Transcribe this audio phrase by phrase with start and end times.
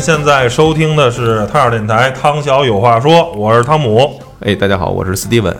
[0.00, 4.20] 现在收听的是汤小电台，汤小有话说，我是汤姆。
[4.40, 5.54] 哎，大家好，我是 Steven。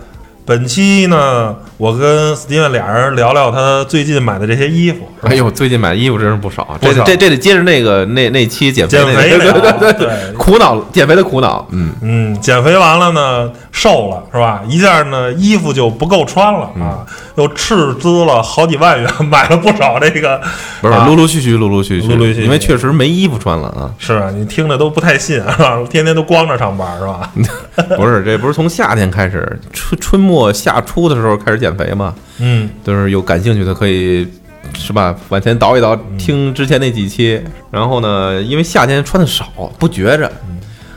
[0.47, 5.01] 本期呢，我跟 Steven 俩人聊聊他最近买的这些衣服。
[5.29, 14.63] 哎呦，最近买的衣服真是不少，这这这得接着那个那那期减肥对对对对苦恼减肥的苦恼，嗯，嗯，减肥完了呢，瘦了是吧？
[14.69, 17.05] 一下呢，衣服就不够穿了啊，
[17.37, 20.41] 又斥资了好几万元 买了不少这个，
[20.81, 23.91] 不是啊陆陆续续陆陆续续，陆陆续续因为确实没衣服穿了啊。
[23.99, 24.31] 是啊？
[24.31, 25.79] 你听着都不太信是吧？
[25.91, 27.31] 天天都光着上班是吧？
[27.97, 32.15] 不是，这不是从夏天开始，春春末夏初的时候开始减肥嘛？
[32.41, 34.27] 嗯，就是有感兴趣的可以
[34.75, 35.15] 是吧？
[35.29, 37.43] 往前倒一倒，听之前那几期。
[37.71, 39.47] 然后呢，因为夏天穿的少，
[39.79, 40.31] 不觉着。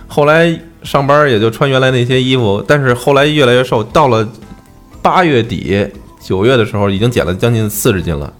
[0.07, 4.27] 后来上班也就穿原来那些衣服，但是后来越来越瘦，到了
[5.01, 5.87] 八月底
[6.19, 8.31] 九月的时候，已经减了将近四十斤了，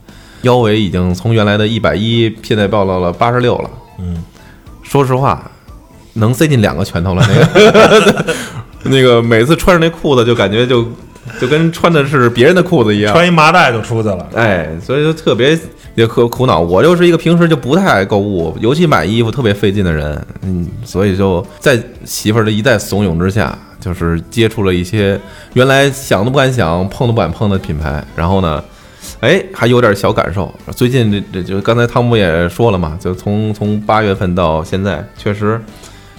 [0.42, 3.70] 腰围已经从原来的一百一，现在报到了八十六了。
[4.00, 4.24] 嗯，
[4.84, 5.50] 说实话，
[6.14, 7.26] 能塞进两个拳头了。
[7.28, 8.36] 那个
[8.84, 10.86] 那个每次穿着那裤子，就感觉就
[11.40, 13.14] 就跟穿的是别人的裤子一样。
[13.14, 14.28] 穿一麻袋就出去了。
[14.34, 15.58] 哎，所以就特别
[15.96, 16.60] 也苦苦恼。
[16.60, 20.20] 我就是一个平时就不太爱购物，尤其买衣服特别费劲的人。
[20.42, 25.20] 嗯，所以就在媳妇儿的一再怂恿之下，就是接触了一些
[25.54, 28.04] 原来想都不敢想、碰都不敢碰的品牌。
[28.16, 28.64] 然后呢，
[29.20, 30.52] 哎，还有点小感受。
[30.76, 35.62] 最近这这就刚才汤姆也说了嘛，就从从八月份到现在，确实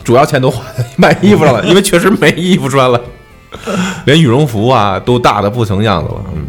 [0.04, 3.00] 主要钱都花在买衣服上了，因为确实没衣服穿了。
[4.06, 6.46] 连羽绒服啊都大的不成样子了，嗯，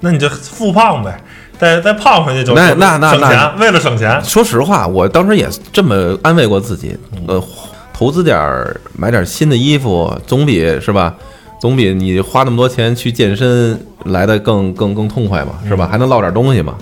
[0.00, 1.22] 那你就复胖呗，
[1.58, 7.42] 再再胖回去就那那那那省钱，为了省钱，说实话，我当时也这么安慰过自己，呃，
[7.92, 11.14] 投资点儿买点新的衣服，总比是吧？
[11.60, 15.88] 总比你花那么多钱去健身来的更更更痛快嘛，是吧？
[15.88, 16.74] 还能落点东西嘛。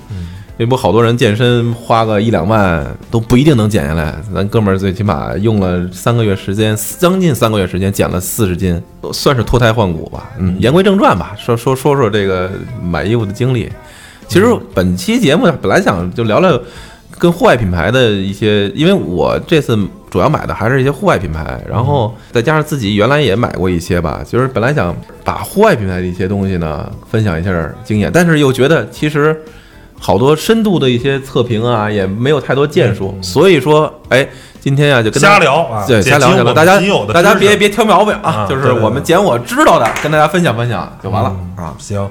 [0.60, 8.78] 这不好多人健身花个一两万都不一定能减下来，咱哥们儿最起码用了三个月时间，将近三个月时间减了四十斤，
[9.10, 10.30] 算是脱胎换骨吧。
[10.38, 12.50] 嗯，言归正传吧，说说说说这个
[12.84, 13.72] 买衣服的经历。
[14.28, 14.44] 其实
[14.74, 16.60] 本期节目本来想就聊聊
[17.18, 19.78] 跟户外品牌的一些，因为我这次
[20.10, 24.94] 主要买的还是一些户外品牌，然后再加上自己原来也买过一些吧，就是本来想
[25.24, 29.34] 把户外品牌的一些东西呢分享一下经验，但是又觉得其实
[30.02, 34.26] 好多深度的一些测评啊，也没有太多建树，所以说，哎，
[34.58, 41.74] 今天呀就跟大家瞎聊啊，对，瞎聊瞎聊，析我们大家大家别别挑毛病啊啊，就是我们捡我知道的，跟大家分享分享就完了啊。
[41.78, 42.10] 行。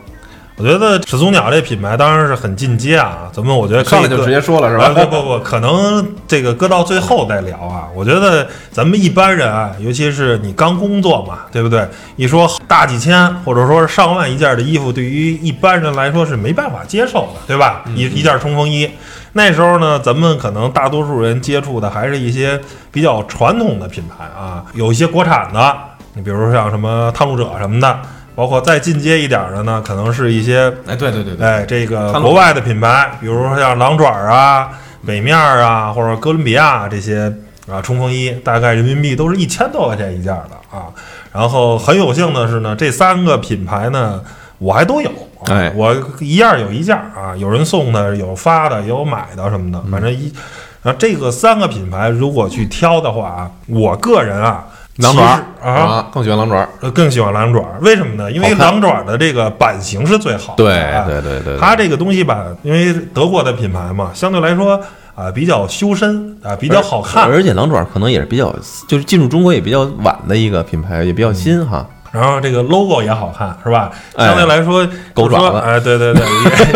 [0.60, 5.06] 我觉得始祖鸟这品牌当然是很进阶啊，咱们我觉得可以搁上来就直接说了是啊吧？
[5.06, 7.88] 不不不，可能这个搁到最后再聊啊。
[7.96, 11.88] 我觉得咱们一般人啊，尤其是你刚工作嘛，对不对？
[12.18, 17.86] 一说大几千或者说是上万一件的衣服，对于一般人来说是没办法接受的，对吧？
[17.96, 18.92] 一一件冲锋衣，
[19.32, 22.60] 那时候呢，咱们可能大多数人接触的还是一些
[22.92, 25.74] 比较传统的品牌啊，有一些国产的，
[26.16, 27.98] 你比如像什么探路者什么的。
[28.40, 34.70] 包括再进阶一点的呢，可能是一些哎，对对对对，哎，这个国外的品牌，比如说像狼爪啊、
[35.06, 37.30] 北面啊，或者哥伦比亚这些
[37.70, 40.88] 啊冲锋衣，大概人民币都是一千多块钱一件的啊。
[41.34, 44.24] 然后很有幸的是呢，这三个品牌呢，
[44.58, 45.10] 我还都有。
[45.10, 45.16] 啊
[45.50, 50.34] 哎我一样有一件啊，有人送的，有发的，也有买的什么的，反正一。
[50.82, 54.66] 然后这个三个品牌如果去挑的话啊，我个人啊，
[55.00, 56.68] 狼爪啊，，更喜欢狼爪。
[56.82, 58.30] 呃更喜欢狼爪，为什么呢？
[58.32, 60.64] 因为狼爪的这个版型是最好的。
[60.64, 64.80] 对啊对对对，它这个东西吧，因为德国的品牌嘛，相对来说
[65.16, 67.24] 啊、比较修身啊、比较好看。
[67.26, 68.54] 而且狼爪可能也是比较，
[68.88, 71.86] 就是进入中国也比较晚的一个品牌，也比较新哈。
[72.12, 73.92] 然后这个 logo 也好看，是吧？
[74.16, 76.26] 哎相对来说，狗爪子哎，对对对，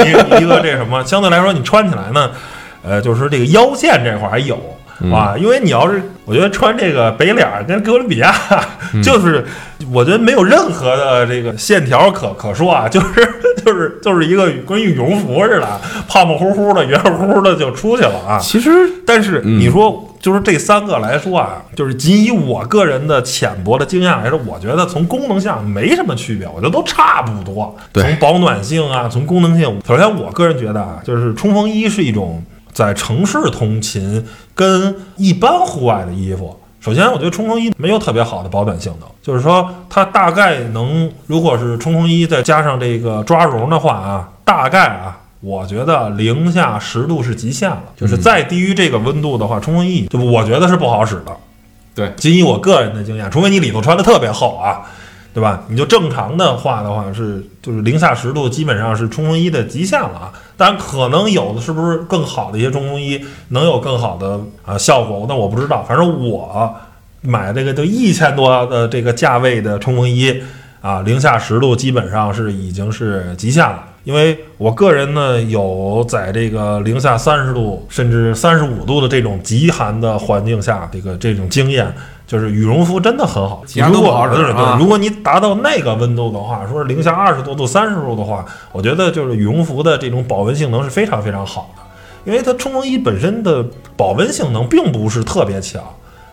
[0.09, 2.29] 一个一个这什么，相对来说你穿起来呢，
[2.83, 4.57] 呃，就是这个腰线这块儿还有。
[5.01, 8.33] 嗯啊，因为你要是，我觉得穿这个北脸儿跟哥伦比亚，
[8.93, 9.45] 嗯就是
[9.91, 13.07] 我觉得没有任何的这个线条可可说啊，就是
[13.65, 15.67] 就是就是一个跟羽绒服似的，
[16.07, 18.37] 胖胖乎乎的、圆乎乎的就出去了啊。
[18.39, 18.69] 其实
[19.05, 27.75] 但是嗯你说，就是这三个来说啊，就是仅以我个人的浅薄的经验来说，我觉得从功能上没什么区别，我觉得都差不多。
[27.91, 32.43] 对从保暖性啊，从功能性，首先我个人觉得啊，就是冲锋衣是一种
[32.73, 34.25] 在城市通勤
[34.55, 36.59] 跟一般户外的衣服。
[36.79, 51.31] 首先，我觉得冲锋衣没有特别好的保暖性能，就是说它大概能，如果是冲锋衣再加上这个抓绒的话啊，大概啊，我觉得零下十度是极限了，就是再低于这个温度的话，冲锋衣就我觉得是不好使的。
[51.95, 54.81] 对仅以我个人的经验，除非你里头穿的特别厚啊，
[55.33, 55.63] 对吧？
[55.67, 60.33] 你就正常的话的话是就是零下十度，基本上是冲锋衣的极限了啊。
[60.55, 65.83] 当然，可能有的是不是更好的一些冲锋衣能有更好的啊效果，那我不知道。
[65.83, 66.71] 反正我
[67.21, 70.39] 买这个就一千多的这个价位的冲锋衣
[70.81, 73.83] 啊，零下十度基本上是已经是极限了。
[74.03, 81.91] 因为我个人呢有在这个零下三十度甚至三十五度的这种极寒的环境下，这个这种经验。
[82.25, 91.83] 就是羽绒服真的很好，其他都不好使对，如果你达到那个温度的话，说是零下二十多度、三十度的话，我觉得就是羽绒服的这种保温性能是非常非常好的，
[92.23, 93.63] 因为它冲锋衣本身的
[93.97, 95.83] 保温性能并不是特别强，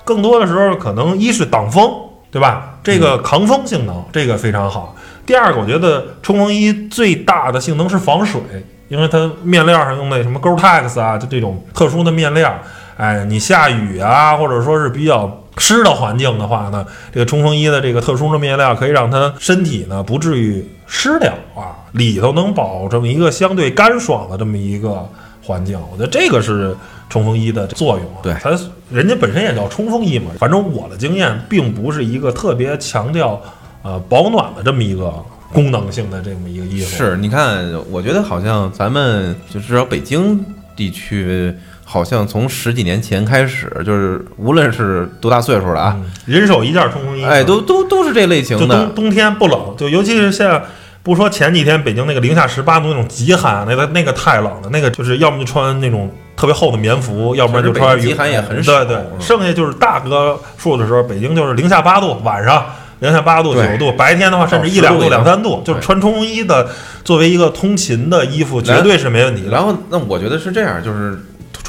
[0.04, 1.90] 更多的时候可能一是挡风，
[2.30, 2.78] 对吧？
[2.84, 4.94] 这个抗风性能这个非常好。
[5.26, 8.40] 第二个，我觉得冲锋衣最大的性能是防水，
[8.88, 12.54] 因为它面料上用那什么 Gore-Tex 啊，就这种特殊的面料，
[12.96, 15.39] 哎，你下雨啊，或者说是比较。
[15.56, 25.06] 湿的环境的话呢，这个冲锋衣的这个特殊的面料可以让它身体呢不至于湿掉啊，里头能保证一个相对干爽的这么一个
[25.44, 25.78] 环境。
[25.92, 26.74] 我觉得这个是
[27.08, 28.06] 冲锋衣的作用。
[28.22, 28.50] 对，它
[28.90, 30.30] 人家本身也叫冲锋衣嘛。
[30.38, 33.40] 反正我的经验并不是一个特别强调
[33.82, 35.12] 呃保暖的这么一个
[35.52, 36.96] 功能性的这么一个衣服。
[36.96, 40.44] 是，你看，我觉得好像咱们就至少北京
[40.74, 41.52] 地区。
[41.90, 48.86] 好像从十几年前开始，就是无论是多大岁数的啊，人手一件冲锋衣，哎，都都都是这类型的。
[48.86, 50.62] 冬冬天不冷，就尤其是像，
[51.02, 58.84] 不说前几天北京那个零下十八度那种极寒，那个那个太冷了，那个就是要么就穿那种特别厚的棉服，要不然就穿极寒也很少。
[58.84, 62.66] 对对，剩下就是大哥数的时候，北京就是零下八度，晚上
[63.00, 66.68] 零下八度九度，白天的话甚至一两度两三度，就是穿冲锋衣的
[67.02, 69.48] 作为一个通勤的衣服，绝对是没问题。
[69.50, 71.18] 然后那我觉得是这样，就是。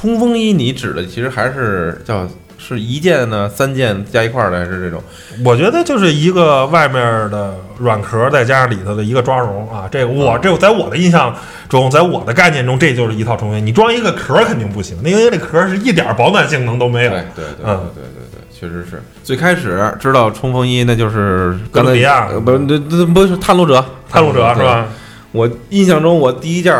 [0.01, 2.27] 冲锋衣，你指的其实还是叫
[2.57, 5.00] 是一件呢，三件加一块儿的，还是这种？
[5.45, 7.00] 我觉得就是一个外面
[7.30, 9.88] 的软壳，再加上里头的一个抓绒啊。
[9.92, 11.36] 这个我这在我的印象
[11.69, 13.62] 中，在我的概念中，这就是一套冲锋衣。
[13.62, 17.12] 你装一个壳肯定不行，因为这壳是一点保暖性能都没有。
[17.12, 19.03] 对对对，嗯，对对对，确实是。
[19.24, 24.88] 最开始知道冲锋衣，那就是哥伦比亚，不，那那不是探路者，探路者是吧？
[25.31, 26.74] 我印象中，我第一件。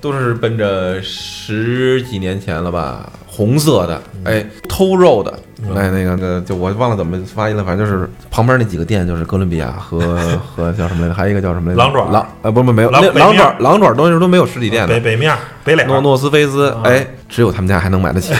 [0.00, 5.30] 都是奔着十几年前了吧，红色的，哎，偷肉的，
[5.76, 9.98] 哎，那个那就我忘了怎么发音了，反正就是旁边那几个店就是哥伦比亚和
[10.56, 11.82] 和叫什么来着，还有一个叫什么来着？
[11.82, 13.02] 狼爪狼，呃，不不没有，狼
[13.36, 18.32] 爪狼爪东西都没有实体店的，北北面北脸诺诺斯菲斯，哎，只有他们家还能买得起，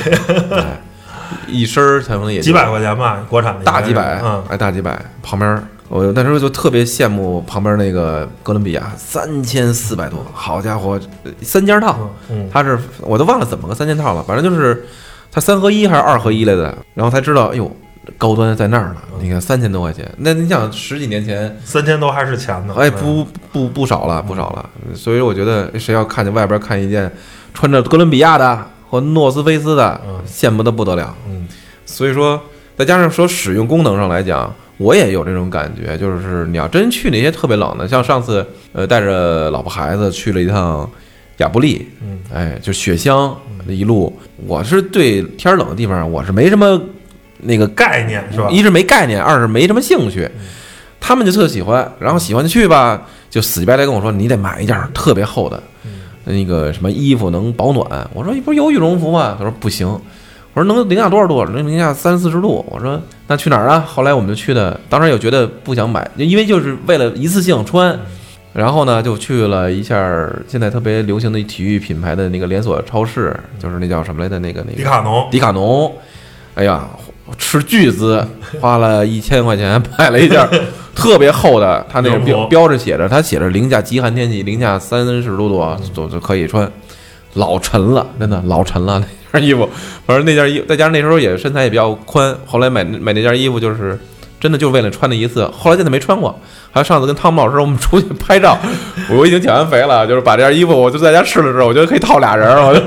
[1.47, 3.65] 一身才能也几百块钱吧，国产的。
[3.65, 5.63] 大几百，哎，大几百，旁边。
[5.91, 10.99] 我那时候就特别羡慕旁边那个哥伦比亚，三千四百多，好家伙，
[11.43, 12.09] 三件套，
[12.49, 14.87] 他是我都忘了怎么个三件套了，反正就是
[15.33, 17.69] 他三合一还是二合一来的，然后才知道，哎呦，
[18.17, 18.99] 高端在那儿呢。
[19.21, 22.75] 你看三千多块钱，那你想十几年前三千多还是钱呢？
[22.79, 24.71] 哎，不不不少了，不少了。
[24.95, 27.11] 所以我觉得谁要看见外边看一件
[27.53, 31.13] 穿着哥伦比亚的或诺斯菲斯的，羡慕的不得了。
[31.29, 31.49] 嗯，
[31.85, 32.41] 所以说
[32.79, 34.55] 再加上说使用功能上来讲。
[34.81, 40.89] 我也有这种感觉，就是你要真去那些特别冷的，像上次，呃，带着老婆孩子去了一趟
[41.37, 46.81] 亚布力，嗯，哎，就雪乡那一路，我是对天冷的地方，我是没什么
[47.41, 48.49] 那个概念，是吧？
[48.51, 50.27] 一是没概念，二是没什么兴趣。
[50.99, 55.63] 他们就特喜欢，然后喜欢就去吧，就死乞白赖跟我说，你得买一件特别厚的，
[56.25, 58.09] 那个什么衣服能保暖。
[58.15, 59.35] 我说你不是有羽绒服吗？
[59.39, 59.87] 他说不行。
[60.53, 61.45] 我说能零下多少度？
[61.47, 62.65] 能零下三四十度。
[62.69, 63.85] 我说那去哪儿啊？
[63.87, 67.99] 后来我们就去的，当时又觉得不想买，因为就是为了一次性穿。
[68.53, 75.29] 然后呢，就去了一下现在特别流行的体育品牌的那个连锁超市，就是那叫什么来着那个那个迪卡侬。
[75.31, 75.93] 迪卡侬，
[76.57, 76.85] 哎呀，
[77.39, 78.27] 斥巨资
[78.61, 80.45] 花了一千块钱买了一件
[80.97, 86.69] 特别厚的，它那个标标着写着，它写着零下极寒天气，零下三十度多都就可以穿，
[87.35, 89.01] 老沉了，真的老沉了。
[89.33, 89.69] 件衣服，
[90.07, 93.99] 反正那件衣，再加上那时候也身材也比较宽，后来买买那件衣服就是
[94.39, 96.39] 真的就为了穿那一次，后来真的没穿过。
[96.73, 98.57] 还有上次跟汤姆老师我们出去拍照，
[99.11, 102.81] 我已经减完肥了，就是把这件衣服我就在家试了试，我觉得可以套俩人，我 就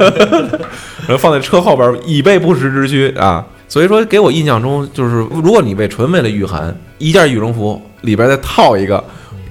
[1.06, 3.46] 然后放在车后边以备不时之需啊。
[3.68, 9.04] 所以说给我印象中就是，如果你为纯为了御寒，一件羽绒服里边再套一个。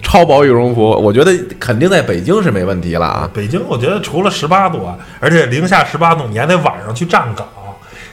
[0.02, 3.30] 超薄羽绒服，我觉得肯定在北京是没问题了啊！
[3.32, 4.86] 北京，我觉得除了十八度，
[5.20, 7.46] 而且零下十八度，你还得晚上去站岗。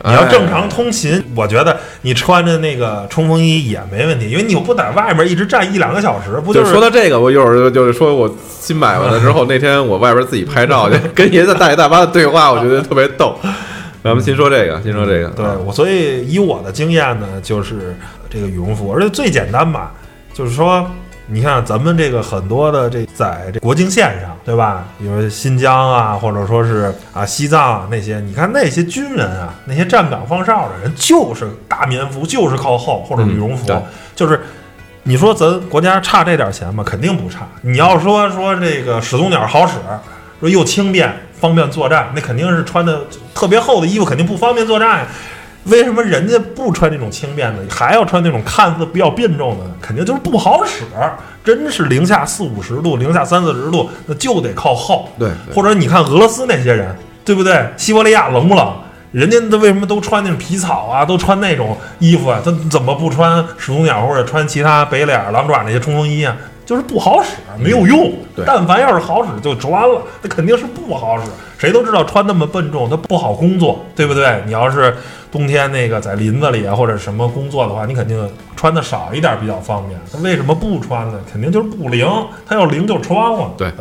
[0.05, 6.71] 你要正常通勤，我觉得你穿着那个冲锋衣也没问题，因为你又不在外面一直站一两个小时，不就是？
[6.71, 13.35] 说到这个，我一会儿就是说我新买完了之后，那天我外边自己拍照去， 跟爷爷大爷大妈的对话，我觉得特别逗。
[14.01, 15.27] 咱们先说这个，先说这个。
[15.31, 17.93] 对我，所以以我的经验呢，就是
[18.29, 19.91] 这个羽绒服，而且最简单吧。
[20.31, 20.89] 就是说，
[21.29, 24.85] 你看咱们这个很多的这在这国境线上，对吧？
[24.97, 33.83] 比如新疆啊，或者说是啊西藏啊那些，你看那些军人啊，那些站岗放哨的人，就是大棉服，就是靠后或者羽绒服，嗯
[34.15, 34.41] 就是。
[35.03, 36.83] 你说咱国家差这点钱吗？
[36.85, 37.47] 肯定不差。
[37.61, 39.75] 你要说说这个始祖鸟好使，
[40.39, 43.01] 说又轻便方便作战，那肯定是穿的
[43.33, 45.07] 特别厚的衣服，肯定不方便作战呀。
[45.65, 49.65] 为什么人家不穿这种轻便的，还要穿那种看似比较笨重的？
[49.81, 50.83] 肯定就是不好使。
[51.43, 55.09] 真是零下四五十度、零下三四十度，那就得靠厚。
[55.17, 57.67] 对对或者你看俄罗斯那些人，对不对？
[57.75, 58.73] 西伯利亚冷不冷？
[59.11, 62.39] 人家他为什么都穿那种皮草啊，都穿那种衣服啊？
[62.43, 66.37] 他怎么不穿始祖鸟或者穿其他北脸、狼爪那些冲锋衣啊？
[66.69, 68.13] 就是不好使，没有用。
[68.35, 71.25] 对但凡要是好使就穿了，那肯定是不好使。
[71.57, 74.43] 谁都知道穿那么笨重，它不好工作，对不对？
[74.45, 74.95] 你要是
[75.31, 79.99] 冬天那个在林子里啊或者什么工作的话，你肯定穿的少一点比较方便。
[80.13, 81.19] 他为什么不穿呢？
[81.31, 82.07] 肯定就是不灵，
[82.45, 83.51] 它要灵就穿了。
[83.57, 83.71] 对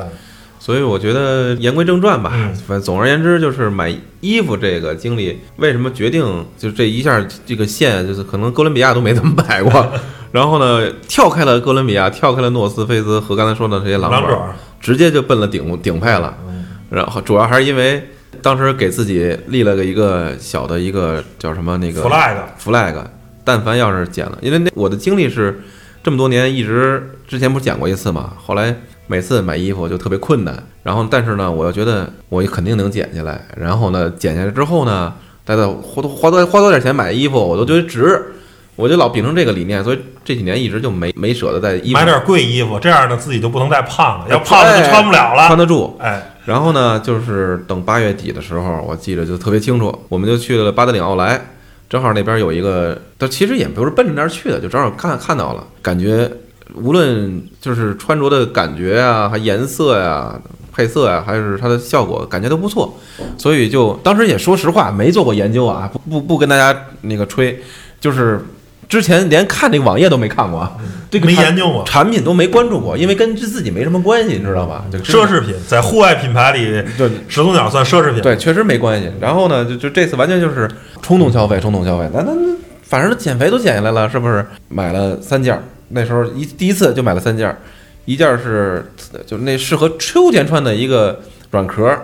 [0.58, 9.92] 所以我觉得言归正传吧，嗯反正总而言之就是买衣服这个经历，为什么决定就这一下这个线就是可能哥伦比亚都没怎么买过，
[10.30, 16.36] 然后呢跳开了哥伦比亚，跳开了诺斯菲兹和刚才说的这些狼爪，直接就奔了顶顶配了。
[16.46, 16.66] 嗯。
[16.90, 18.02] 然后主要还是因为
[18.40, 22.94] 当时给自己立了个一个小的一个叫什么那个 flag，flag，
[23.44, 25.60] 但凡要是减了，因为那我的经历是
[26.02, 28.74] 这么多年一直之前不是讲过一次嘛，后来
[29.06, 35.12] 每次买衣服就特别困难，然后但是呢，我又觉得我肯定能减下来，然后呢，减下来之后呢，
[35.44, 38.22] 再再花多花多花多点钱买衣服，我都觉得值，
[38.78, 45.48] 我就老秉承这个理念，所以这几年一直就没没舍得在衣服买点贵衣服，这样呢自己就不能再胖了，要胖了就穿不了了。
[45.48, 45.96] 穿得住。
[45.98, 51.40] 哎，然后呢，就是等八月底的时候，我记得就特别清楚，我们就去了八达岭奥莱，
[51.90, 56.30] 正好那边有一个，但其实也不是奔着那儿去的，就正好看看到了，感觉
[56.74, 60.40] 无论就是穿着的感觉啊，还颜色呀、
[60.72, 62.96] 配色呀、还是它的效果，感觉都不错，
[63.36, 67.60] 所以就当时也说实话没做过研究啊，不不不跟大家那个吹，
[68.00, 68.40] 就是
[68.88, 70.72] 之前连看这个网页都没看过啊，
[71.10, 71.84] 这个没研究过。
[71.84, 74.84] 产品都没关注过，因为跟自己没什么关系，你知道吧？
[74.90, 78.22] 就奢侈品在户外品牌里，对始祖鸟算奢侈品。
[78.22, 79.12] 对，确实没关系。
[79.20, 80.66] 然后呢，就就这次完全就是
[81.02, 82.08] 冲动消费，冲动消费。
[82.14, 84.42] 那那那，反正减肥都减下来了，是不是？
[84.68, 87.58] 买了三件儿，那时候一第一次就买了三件儿，
[88.06, 88.90] 一件儿是
[89.26, 91.94] 就那适合秋天穿的一个软壳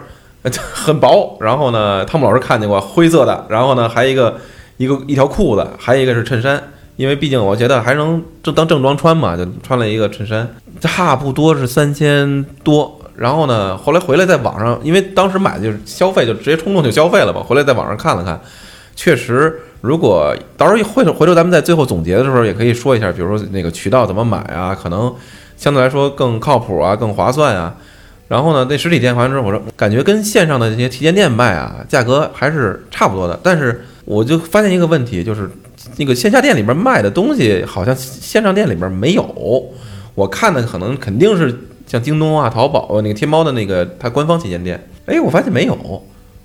[0.74, 1.38] 很薄。
[1.40, 3.46] 然后呢，汤姆老师看见过灰色的。
[3.48, 4.36] 然后呢，还有一个
[4.76, 6.62] 一个一条裤子，还有一个是衬衫。
[6.96, 10.48] 因为毕竟我觉得还能正当正装穿嘛，就穿了一个衬衫，
[10.80, 13.00] 差不多是三千多。
[13.16, 17.40] 然后呢，后来回来在网上，因为当时买的就是消费，就直接冲动就消费了嘛。
[17.40, 18.40] 回来在网上看了看，
[18.96, 25.14] 确实，如果到时候回头回头咱们在最后总结的时候，也可以说一下，比如说那个渠道怎么买啊，可能
[25.56, 27.74] 相对来说更靠谱啊，更划算啊。
[28.26, 33.38] 然后呢，那实体店完之后，我说感觉跟线上的这些旗舰店卖啊，价格还是差不多的。
[33.44, 35.48] 但是我就发现一个问题，就是
[35.96, 39.64] 那个线下店里边卖的东西，好像线上店里边没有。
[40.14, 45.76] 我看的可能肯定是像京东啊、淘宝啊、那个天猫的那个它官方旗舰店，哎，我发现没有。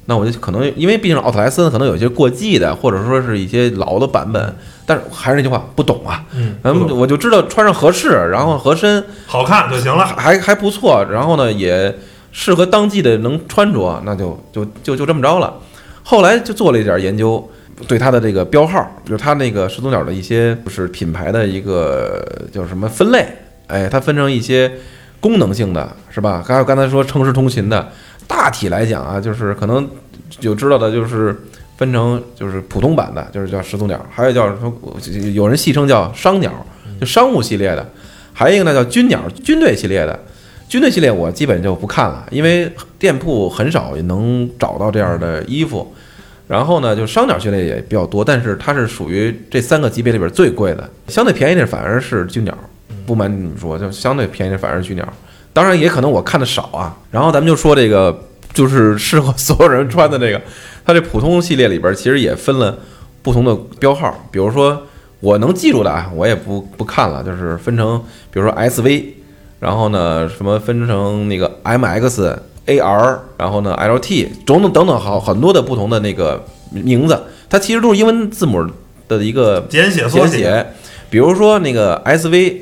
[0.05, 6.25] 那我就可能因为毕竟奥特莱斯可能有些过季的，或者说是一些老的版本，但是还是那句话，不懂啊。
[6.34, 10.03] 嗯，嗯，我就知道穿上合适，然后合身，好看就行了。
[10.03, 11.96] 还还不错，然后呢也
[12.31, 15.53] 适合当季的能穿着，那就就就就这么着了。
[16.01, 17.48] 后来就做了一点研究，
[17.88, 23.25] 对它的这个标号，就是它那个始祖鸟的一些就是品牌的一个叫什么分类，
[23.67, 24.71] 哎，它分成一些
[25.19, 26.43] 功能性的，是吧？
[26.45, 27.89] 还有刚才说城市通勤的，
[28.27, 29.88] 大体来讲啊，就是可能
[30.41, 31.36] 有知道的，就是
[31.77, 34.74] 分成就是普通版的，就是叫始祖鸟，还有叫什么，
[35.33, 36.51] 有人戏称叫商鸟，
[37.00, 37.89] 就商务系列的，
[38.33, 40.19] 还有一个呢叫军鸟，军队系列的。
[40.67, 45.95] 军队系列我基本就不看了，因为店铺很少能找到这样的衣服。
[46.50, 52.58] 然后呢，就商鸟系列也比较多，但是它是属于这三个级别里边最贵的，相对便宜的反而是军鸟。
[53.06, 55.08] 不瞒你们说，就相对便宜的反而是军鸟。
[55.53, 56.98] 当然也可能我看的少啊。
[57.12, 58.20] 然后咱们就说这个，
[58.51, 60.41] 就是适合所有人穿的这个，
[60.84, 62.75] 它这普通系列里边其实也分了
[63.22, 64.82] 不同的标号，比如说
[65.20, 68.01] 我能记住的啊，我也不不看了，就是分成，
[68.32, 69.06] 比如说 SV，
[69.60, 72.36] 然后呢什么分成那个 MX、
[72.70, 78.64] AR，然后呢 LT，种种等等好很多的不同的那个名字，它其实都是英文字母
[79.08, 80.66] 的一个简写缩简写，
[81.10, 82.58] 比如说那个 SV，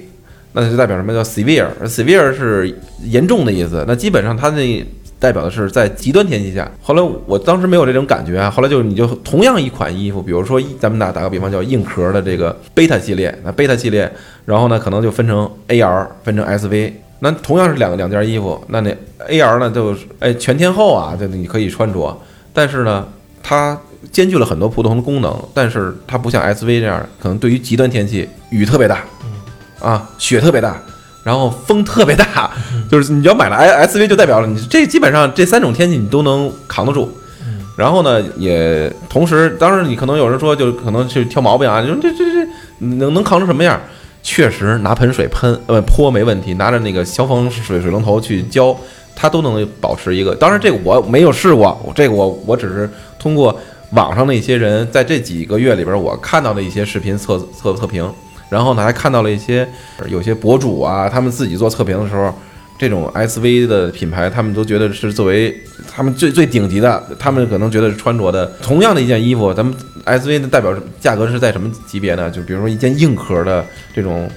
[0.53, 3.83] 那就代表什么叫 severe，severe 是严重的意思。
[3.85, 4.85] 那基本上它那
[5.19, 6.71] 代表的是在极端天气下。
[6.81, 14.09] 后来我当时没有这种感觉啊，后来就你就同样一款衣服，比如说咱们打打个比方叫硬壳的这个 Beta 系列，那 Beta 系列，
[14.45, 16.93] 然后呢可能就分成 AR，分成 SV。
[17.19, 18.95] 那同样是两两件衣服，那那
[19.27, 22.17] AR 呢就是哎全天候啊，就你可以穿着，
[22.53, 23.07] 但是呢
[23.41, 23.77] 它
[24.11, 29.03] 兼具了很多不同的功能，但是它不像 SV 这样，可能对于极端天气，雨特别大，
[29.79, 30.81] 啊雪特别大。
[31.23, 32.49] 然后风特别大，
[32.89, 37.11] 就是你要买了 S V 就代表了你这基本上这三种天气你都能扛得住。
[37.75, 43.77] 然后呢，也同时，当然你可能有人说，就可能去挑毛病啊，就说这这这能能扛成什么样？
[44.29, 48.75] 确实拿盆水喷呃泼没问题，拿着那个消防水水龙头去浇，
[49.15, 50.35] 它都能保持一个。
[50.35, 53.57] 当然这个我没有试过，这个我我只是通过
[53.91, 58.05] 网上的一些人在这几个月里边我看到的一些视频测测测评。
[58.49, 59.65] 然后呢，还看到了一些
[60.07, 62.33] 有些博主啊，他们自己做测评的时候，
[62.77, 65.55] 这种 SV 的品牌，他们都觉得是作为
[65.91, 72.29] 他们最最顶级的，他们可能觉得是穿着的同样的一件衣服，咱们 SV 的代表价格是在什么级别呢？
[72.29, 74.29] 就比如说一件硬壳的这种，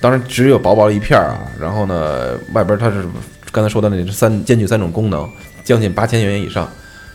[0.00, 3.04] 当然只有薄薄一片儿啊，然后呢，外边它是
[3.50, 5.28] 刚才说的那三兼具三种功能，
[5.64, 6.70] 将近八千元以上，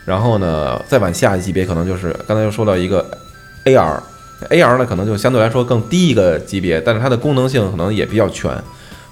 [0.06, 3.06] 然后呢，再往下一级别可能就是刚才又说到一个
[3.66, 4.00] AR。
[4.50, 8.52] A.R 呢，可能就相对来说更低一个级别，但是它的功能性可能也比较全。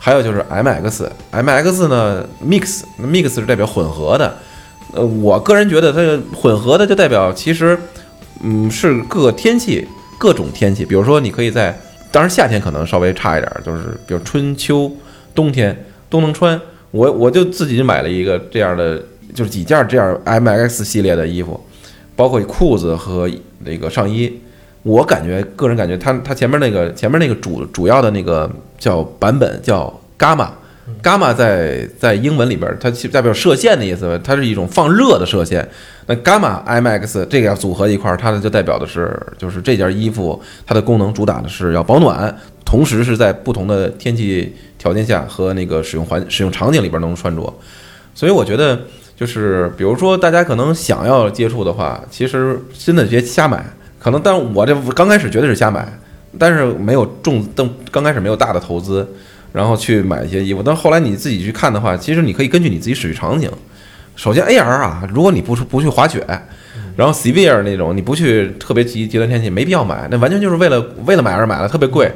[0.01, 4.33] 还有就是 M.X.，M.X 呢，Mix，Mix 是代表混合的。
[4.93, 5.99] 呃，我个人觉得它
[6.35, 7.77] 混合的就代表其实，
[8.41, 9.85] 嗯，是各天气、
[10.17, 10.85] 各种天气。
[10.85, 11.77] 比如说，你可以在，
[12.11, 14.89] 当然夏天可能稍微差一点，就是比如春秋、
[15.35, 16.59] 冬天都能穿。
[16.91, 19.03] 我我就自己买了一个这样的，
[19.35, 21.59] 就是几件这样 M.X 系列的衣服，
[22.15, 23.29] 包括裤子和
[23.65, 24.41] 那个上衣。
[24.83, 30.51] 我感觉个人感觉，它它前面那个前面那个主主要的那个叫版本叫伽马，
[31.03, 35.67] 伽马在在英文里边，它其实代表射线的意思，它是一种放热的射线。
[36.05, 47.53] 那伽马 MX 这个要组合一块，它呢就代表的是就是这件衣服它的功能主打的是要保暖，同时是在不同的天气条件下和那个使用环使用场景里边能穿着。
[48.15, 48.79] 所以我觉得
[49.15, 53.65] 就是比如说大家可能想要接触的话，其实真的别瞎买。
[53.99, 55.85] 可能，但我这刚开始绝对是瞎买，
[56.37, 59.07] 但是没有重，刚刚开始没有大的投资，
[59.51, 60.63] 然后去买一些衣服。
[60.63, 63.51] 但后来你自己去看的话，其实你可以根据你自己使用场景。
[64.15, 66.25] 首先，AR 啊，如果你不不去滑雪，
[66.95, 72.11] 然后 Severe 那种，你不去特别极极端天气，没必要买，那完全就是为了为了买而买了，特别贵。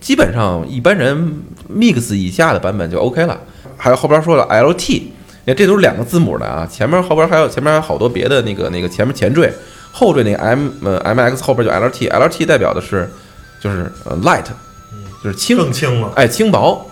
[0.00, 1.42] 基本上一般人
[1.74, 3.40] Mix 以下的版本就 OK 了。
[3.76, 5.02] 还有后边说了 LT，
[5.44, 9.52] 你看这都是两个字母的啊，前面后边还有前面还有好多别的那个那个前面前缀。
[9.96, 13.08] 后缀那个 M 呃 M X 后边就 L T L T 代表的是
[13.60, 14.42] 就是呃 light，
[15.22, 16.84] 就是轻更轻了，哎轻薄。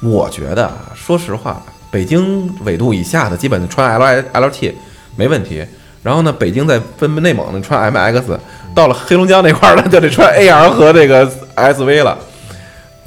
[0.00, 4.74] 我觉得啊说实话，北京纬度以下的基本穿 L I L T
[5.14, 5.62] 没问题。
[6.02, 8.38] 然后呢，北京在分内蒙的穿 M X，
[8.74, 12.16] 到了黑龙江那块儿呢 就得穿 A R 和这个 S V 了。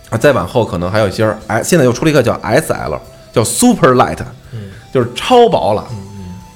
[0.09, 2.99] 啊，再往后可能还有一些哎，现在又出了一个叫 S L，
[3.33, 4.19] 叫 Super Light，
[4.93, 5.87] 就是超薄了。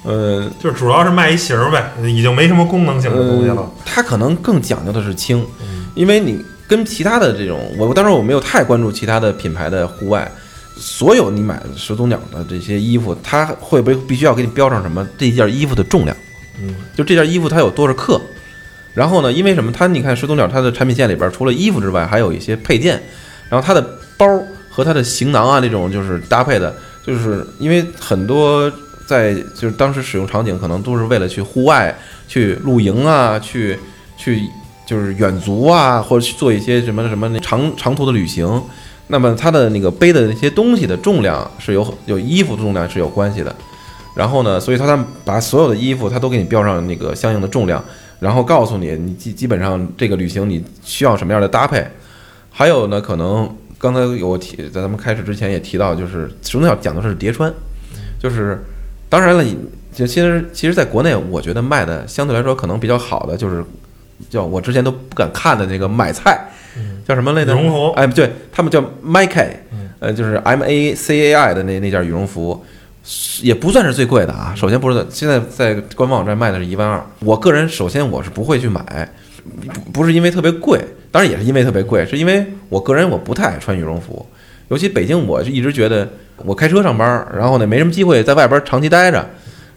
[0.06, 3.68] 呃，就是主要是卖一型儿呗，已经没什么功能性的东西了。
[3.84, 5.44] 它可能更讲究的是轻，
[5.96, 10.30] 因为你跟其他的这种，我当时我没有太关注其他的品牌的户外，
[10.76, 16.16] 所有你买的始祖鸟的这些衣服，它会不会必须要给你标上什么这件衣服的重量？
[16.62, 18.20] 嗯，就这件衣服它有多少克？
[18.94, 19.72] 然后呢，因为什么？
[19.72, 23.02] 它你看始祖鸟它的产品线里边除了衣服之外，还有一些配件，
[23.48, 23.84] 然后它的
[24.16, 24.24] 包
[24.70, 26.72] 和它的行囊啊这种就是搭配的，
[27.04, 28.70] 就是因为很多。
[29.06, 33.78] 在就是当时使用场景可能都是为了去户外去露营啊，去
[34.16, 34.42] 去
[34.84, 38.62] 就是远足啊，或者去做一些什么什么长长途的旅行。
[39.06, 43.54] 那么它的那个背的那些东西的重量是有有衣服重量是有关系的。
[44.16, 47.84] 然后呢，所以他把所有的衣服他都给你标上那个相应的重量，
[48.18, 51.86] 然后告诉你你基基本上这个旅行你需要什么样的搭配。
[52.50, 57.52] 还有呢，可能刚才有提在咱们开始之前也提到，就是首先要讲的是叠穿，
[58.18, 58.64] 就是。
[59.08, 59.44] 当然了，
[59.94, 63.64] 就其实其实，在国内，我觉得卖的相对来说可能比较好的，就是
[64.28, 66.48] 叫我之前都不敢看的那个买菜，
[67.06, 67.52] 叫什么来着？
[67.54, 67.90] 羽绒服。
[67.92, 69.48] 哎，不对，他们叫 Maci，
[70.00, 72.64] 呃，就是 M A C A I 的那那件羽绒服，
[73.42, 74.52] 也不算是最贵的啊。
[74.56, 77.02] 首先不是，现在在官方网站卖的是一万二。
[77.20, 79.08] 我个人首先我是不会去买，
[79.92, 84.26] 不是因为特别贵，当然也是因为特别贵，是因为我个人我不太爱穿羽绒服，
[84.68, 86.08] 尤其北京，我是一直觉得。
[86.44, 89.26] 我开车上班，然后呢，没什么机会在外边长期待着。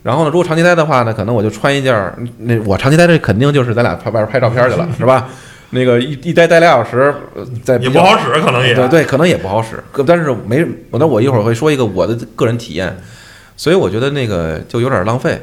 [0.03, 1.95] 然后呢，如果长期待的话呢，可能我就穿一件
[2.39, 5.29] 那我长期待着肯定就是咱俩拍外边拍照片去了，是吧？
[5.69, 7.15] 那个一一待待俩小时，
[7.63, 9.81] 在也不好使，可能也对对，可能也不好使。
[10.05, 12.93] 但是没，那我一会儿会说一个我的个人体验。
[13.55, 15.39] 所以我觉得那个就有点浪费。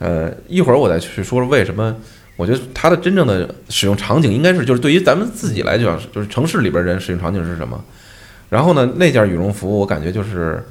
[0.00, 1.94] 呃，一会儿我再去说说为什么。
[2.36, 7.80] 我觉得它的真正的使用场景应该是，就是对于咱们自己来讲，就是城市里边人使用场景是什么。
[8.48, 10.64] 然后呢，那件羽绒服我感觉就是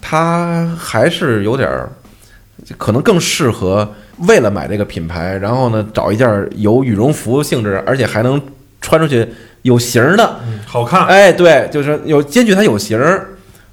[0.00, 1.88] 它还是有点儿，
[2.76, 3.88] 可能更适合
[4.28, 8.40] 为了买这个品牌，然后呢找一件有羽绒服性质，而且还能
[8.80, 9.26] 穿出去
[9.62, 11.06] 有型儿的，好看。
[11.06, 13.28] 哎，对，就是有兼具它有型儿。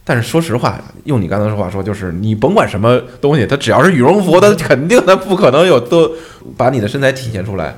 [0.05, 6.11] 但是说实话，用你刚才的话说，就是你甭管什么东西，它只要是羽绒服，它肯定它不可能有都
[6.57, 7.75] 把你的身材体现出来。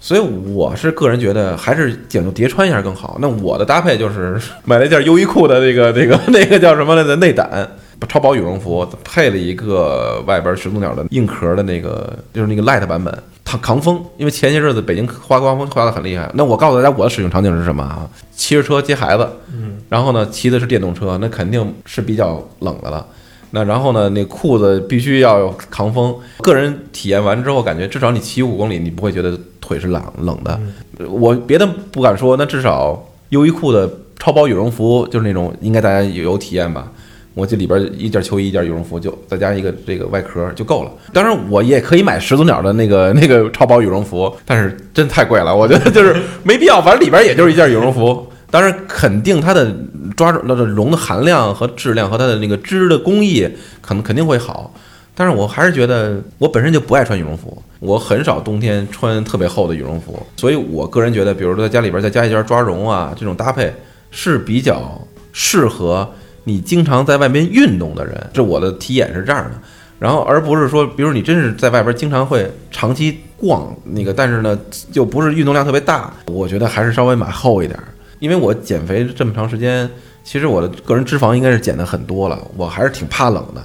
[0.00, 3.18] 所以我是个人觉得，还是讲究叠穿一下更好。
[3.20, 7.14] 那我的搭配就是 买了一件优衣库的那个、 那个、那个叫什么来着？
[7.16, 7.68] 内胆
[8.08, 14.02] 超薄羽绒服，配了一个外边始祖鸟的硬壳的那个，就是那个 light 版本，它抗风。
[14.16, 16.30] 因为前些日子北京刮刮风刮得很厉害。
[16.32, 18.08] 那我告诉大家，我的使用场景是什么啊？
[18.34, 19.28] 骑着车接孩子。
[19.52, 23.04] 嗯然后呢，骑的是电动车，那肯定是比较冷的了。
[23.52, 26.14] 那然后呢，那裤子必须要抗风。
[26.38, 30.60] 个人体验完之后，感觉至少你骑五公里，你不会觉得腿是冷冷的。
[31.08, 36.90] 我别的不敢说，那至少优衣库的超薄羽绒服就是那种，应该大家有有体验吧？
[37.34, 40.90] 我这里边一件秋衣，一件羽绒服，就再加一个这个外壳就够了。
[41.12, 46.82] 当然，我也可以买始祖鸟的那个 那个超薄羽绒服，但是真太贵了，我觉得就是没必要。
[46.82, 48.26] 反正里边也就是一件羽绒服。
[48.50, 49.72] 当然，肯定它的
[50.16, 53.48] 抓那个绒的含量和质量和它的那个织的工艺，
[53.80, 54.74] 可能肯定会好。
[55.14, 60.20] 但是我还是觉得，我本身就不爱穿羽绒服，我很少冬天穿特别厚的羽绒服。
[60.36, 63.72] 所以我个人觉得，比如说在家里边再加一件抓绒啊，这种搭配
[64.10, 65.00] 是比较
[65.32, 66.08] 适合
[66.44, 68.18] 你经常在外边运动的人。
[68.32, 69.52] 这我的体验是这样的。
[69.98, 74.58] 然后而不是说，比如你真是在外边经常会长期逛那个，但是呢，
[74.90, 77.78] 就不是运动量特别大，我觉得还是稍微买厚一点。
[78.20, 79.90] 因为我减肥这么长时间，
[80.22, 83.60] 其实我的个人脂肪应该是减的很多了，我还是挺怕冷的。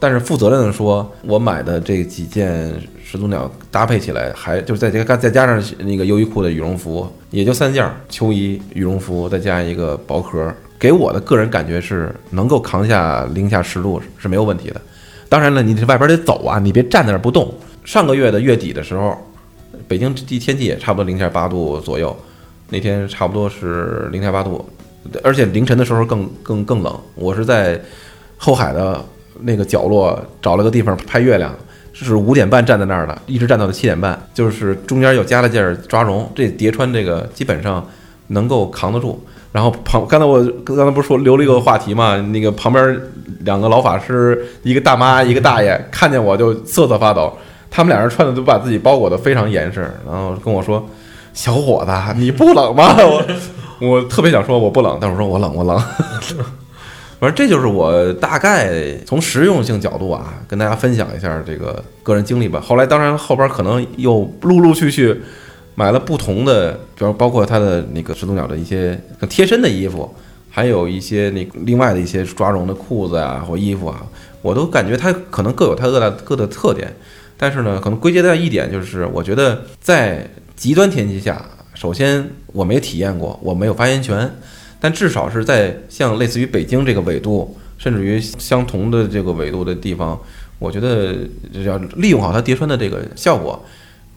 [0.00, 2.72] 但是负责任的说，我买的这几件
[3.04, 14.80] 始祖鸟搭配起来，还就是再加再加上那个优衣库的羽绒服，也就三件秋衣、羽绒服，再加一个薄壳，给我的个人感觉是能够扛下零下十度是没有问题的。
[15.28, 17.52] 当然了，你这外边得走啊，你别站在那儿不动。
[17.84, 19.18] 上个月的月底的时候，
[19.88, 22.16] 北京地天气也差不多零下八度左右。
[22.70, 24.62] 那天差不多是零下八度，
[25.24, 26.94] 而且凌晨的时候更更更冷。
[27.14, 27.80] 我是在
[28.36, 29.02] 后海的
[29.40, 31.54] 那个角落找了个地方拍月亮，
[31.94, 34.20] 是五点半站在那儿的，一直站到了七点半。
[34.34, 37.82] 就是中间又加了件抓绒，这叠穿这个基本上
[38.26, 39.18] 能够扛得住。
[39.50, 42.20] 然后旁刚才我刚才不是说留了一个话题嘛？
[42.20, 43.00] 那个旁边
[43.40, 47.32] 两个老法师，一个大妈一个大爷，看见我就瑟瑟发抖。
[47.70, 50.86] 他们俩人穿的都把自己包裹得非常严实，然后跟我说。
[51.38, 52.96] 小伙子，你不冷吗？
[53.78, 55.78] 我我特别想说我不冷，但是我说我冷，我冷。
[57.20, 62.60] 反正这就是我大概从实用性角度啊，跟大家分享一下这个个人经历吧。
[62.60, 65.16] 后来当然后边可能又陆陆续续
[65.76, 70.12] 买了不同的，比如包括它的那个始祖鸟的一些贴身的衣服，
[70.50, 74.02] 还有一些那另外的一些抓绒的裤子啊或衣服啊，
[74.42, 76.92] 我都感觉它可能各有它各的各的特点。
[77.36, 81.40] 但是呢，可能归结在一点就是，我觉得在极端天气下，
[81.72, 84.28] 首先我没体验过，我没有发言权。
[84.80, 90.20] 但至少是在像类似于北京这个纬度，甚至于相同的这个纬度的地方，
[90.58, 91.14] 我觉得
[91.64, 93.64] 要利用好它叠穿的这个效果，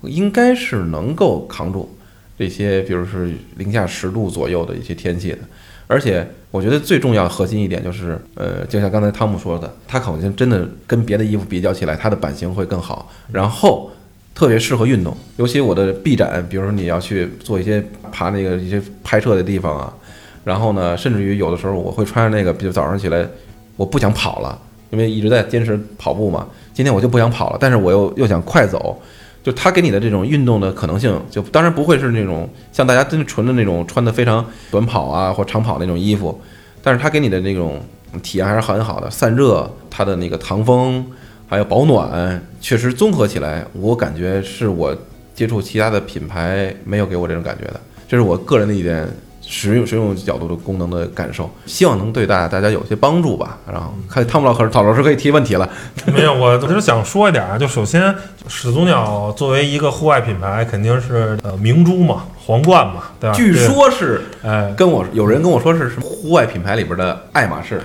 [0.01, 1.95] 应该是能够扛住
[2.39, 5.39] 这些，比如是零下十度左右的一些天气的。
[5.86, 13.12] 而且我觉得最重要核心一点就是，呃，就像刚才汤姆说的，它好像真的跟别的衣服比较起来，它的版型会更好。
[13.32, 13.91] 然后。
[14.33, 19.93] 特别适合运动，尤其我的臂展，比如说你要去做一些爬那个一些拍摄的地方啊，
[20.43, 23.27] 然后呢，甚至于有的时候我会穿着那个，比如早上起来
[23.75, 24.57] 我不想跑了，
[24.89, 28.99] 因为一直在坚持跑步嘛，今天我就不想跑了，但是我又又想快走，
[29.43, 36.39] 就它给你的这种运动的可能性，就当然不会是那种像大家真纯的那种穿的非常短跑啊或长跑那种衣服，
[36.81, 37.79] 但是它给你的那种
[38.23, 41.05] 体验还是很好的，散热，它的那个唐风。
[41.51, 44.95] 还有保暖，确实综合起来，我感觉是我
[45.35, 49.05] 接触其他的品牌没有给我这种感觉的，这是我个人的一点
[49.45, 53.57] 实用实用角度的功能的感受，希望能对大大家有些帮助吧。
[53.69, 55.69] 然后看汤姆老师、陶老师可以提问题了。
[56.05, 58.15] 没有，我就是想说一点啊，就首先
[58.47, 63.35] 始祖鸟作为一个户外品牌，肯定是呃明珠嘛，皇冠嘛，对吧？
[63.35, 67.81] 据说是，哎，跟我有人跟我说是是户外品牌里边的爱马仕。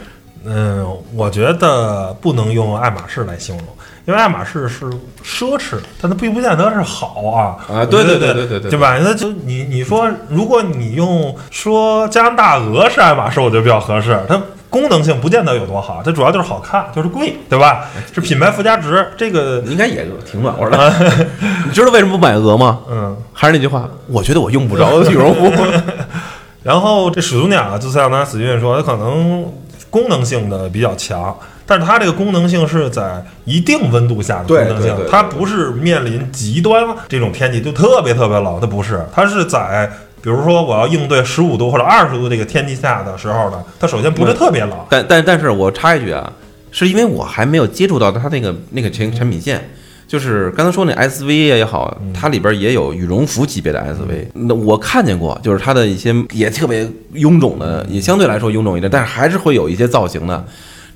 [0.46, 3.66] 嗯，我觉得不能用爱马仕来形容，
[4.06, 4.86] 因为爱马仕是
[5.24, 7.56] 奢侈，但它并不见得是好啊。
[7.68, 8.96] 啊，对对对对对对，对吧？
[9.02, 14.40] 那就你你说，如果你用说加拿大鹅是爱马仕，我觉得比较合适，它。
[14.68, 17.86] 功能性不见得有多好，它主要就是好看，就是贵，对吧？
[18.12, 19.06] 是品牌附加值。
[19.16, 20.92] 这个应该也挺暖和的。
[21.64, 22.80] 你知道为什么不买鹅吗？
[22.90, 25.64] 嗯，还是那句话，我觉得我用不着羽绒服。
[26.64, 29.50] 然后这始祖鸟啊，就像刚才死俊说，它可能
[29.96, 46.30] 功能性的比较强，但是它这个功能性是在一定温度下的功能性，它不是面临极端这种天气就特别特别冷，它不是，它是在比如说我要应对十五度或者二十度这个天气下的时候呢，它首先不是特别冷，但但但是我插一句啊，
[46.70, 49.66] 是因为我还没有接触到它那个那个产产品线。
[50.06, 60.44] 就是刚才说那 SV 也好，它里边也有羽绒服级别的 SV，那我看见过，就是它的一些也特别臃肿的，也相对来说臃肿一点，但是还是会有一些造型的，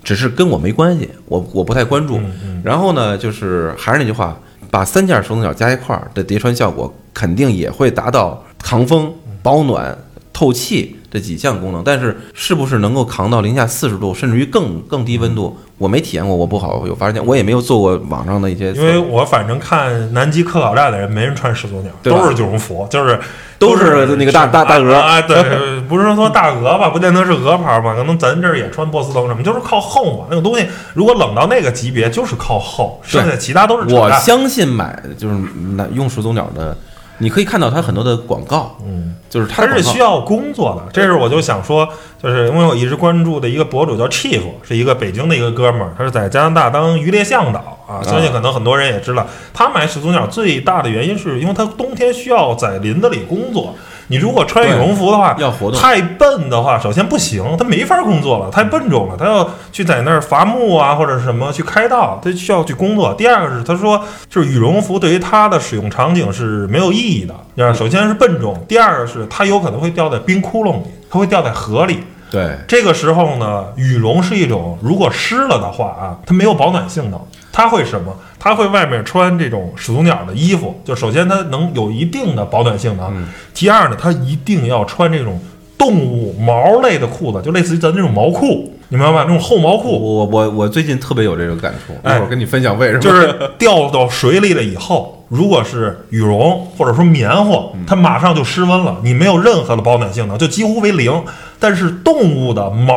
[0.05, 2.21] 只是跟我没关系，我我不太关注。
[2.63, 4.39] 然后呢，就是还是那句话，
[4.71, 9.99] 把三件手动脚加一块儿的叠穿效果，肯定也会达到抗风、保暖、
[10.33, 23.19] 透气这几项功能，但是是不是能够扛到零下四十度，甚至于更更低温度，我没体验过，我不好有发现，我也没有做过网上的一些，因为我反正看南极科考站的人，没人穿始祖鸟，都是羽绒服，就是
[23.59, 25.43] 都是那个大大大鹅啊，对，
[25.89, 30.27] 不是说大鹅吧，不见得是鹅牌吧，可能咱这儿也穿波司登什么，就是靠厚嘛。
[30.31, 35.35] 那个东西如果冷到那个级别，就是靠厚，剩下其他都是我相信买就是
[35.77, 36.77] 那用始祖鸟的，
[37.21, 40.91] 你可以看到它很多的广告，嗯，就是它是需要工作的。
[40.93, 41.89] 这是我就想说，
[42.23, 53.75] 就是因为我一直关注的一个博主叫 Chief，是一个北京的一个哥们儿，他是在加拿大当渔猎向导啊，相信可能很多人也知道，他买始祖鸟最大的原因是因为他冬天需要在林子里工作。
[54.11, 63.15] 你如果穿羽绒服的话，要活动太笨的话，首先不行，他没法工作了，太笨重了，他要去在那儿伐木啊，或者是什么去开道，他需要去工作。
[63.15, 67.65] 第二个是，他说就是羽绒服对于他的使用场景是没有意义的。
[67.65, 72.01] 啊，首先是笨重，第二个是它有可能会掉在冰窟窿里，它会掉在河里。
[72.33, 77.21] 对这个时候呢，羽绒是一种如果湿了的话啊，它没有保暖性能，
[77.53, 78.15] 它会什么？
[78.39, 85.39] 它会外面穿这种始祖鸟的衣服，就首先它能有一定的保暖性能，其二呢，它一定要穿这种
[85.77, 89.25] 动物毛类的裤子，就类似于咱这种毛裤，你明白吧？
[89.27, 101.13] 那种厚毛裤，我我我最近特别有这种感触，一哎会儿跟你分享为什么，就是掉到水里了以后，如果是羽绒或者说棉花，它马上就失温了，你没有任何的保暖性能，就几乎为零。
[101.59, 102.97] 但是动物的毛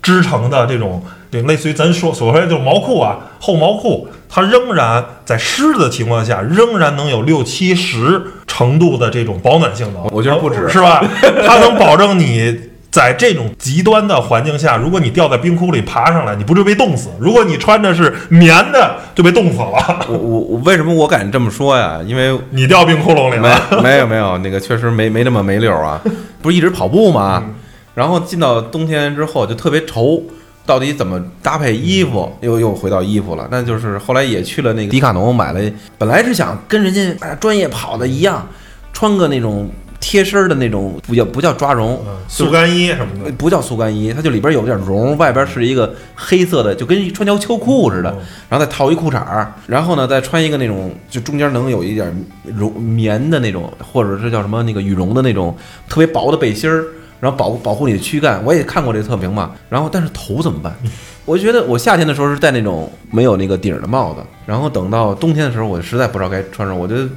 [0.00, 1.02] 织成的这种，
[1.32, 10.06] 这类似于咱说所谓的就是毛裤啊，厚毛裤，它仍然在湿的情况下，仍然能有六七十程度的这种保暖性能。
[10.12, 11.02] 我觉得不止是吧？
[11.44, 12.70] 它能保证你。
[12.92, 20.04] 在这种极端的环境下，如果你掉在冰窟里爬上来，你不是被冻死；如果你穿的是棉的，就被冻死了。
[20.10, 22.00] 我我我为什么我敢这么说呀？
[22.06, 23.82] 因为你掉冰窟窿里没了。
[23.82, 25.98] 没有没有，那个确实没没那么没溜儿啊，
[26.42, 27.42] 不是一直跑步吗？
[27.94, 30.22] 然后进到冬天之后就特别愁，
[30.64, 32.32] 到底怎么搭配衣服？
[32.40, 35.60] 又又回到衣服了，那就是后来也去了那个迪卡侬买了，
[35.98, 38.46] 本来是想跟人家哎专业跑的一样，
[38.92, 48.10] 穿个那种贴身的那种，不叫不叫抓绒，速干衣什么的，不叫速干衣，它就里边有点绒，外边是一个黑色的，就跟穿条秋裤似的，
[48.48, 52.12] 然后再套一裤衩儿，然后呢再穿一个那种就中间能有一点
[52.44, 55.56] 绒棉的那种，或者是叫什么那个羽绒的那种
[55.88, 56.84] 特别薄的背心儿，
[57.22, 58.42] 然后保护保护你的躯干。
[58.44, 60.74] 我也看过这个测评嘛，然后但是头怎么办？
[61.24, 67.08] 我觉得我夏天的时候是戴那种没有那个顶儿的帽子，然后等到冬天的时候，我实在不知道该穿什么，我觉得。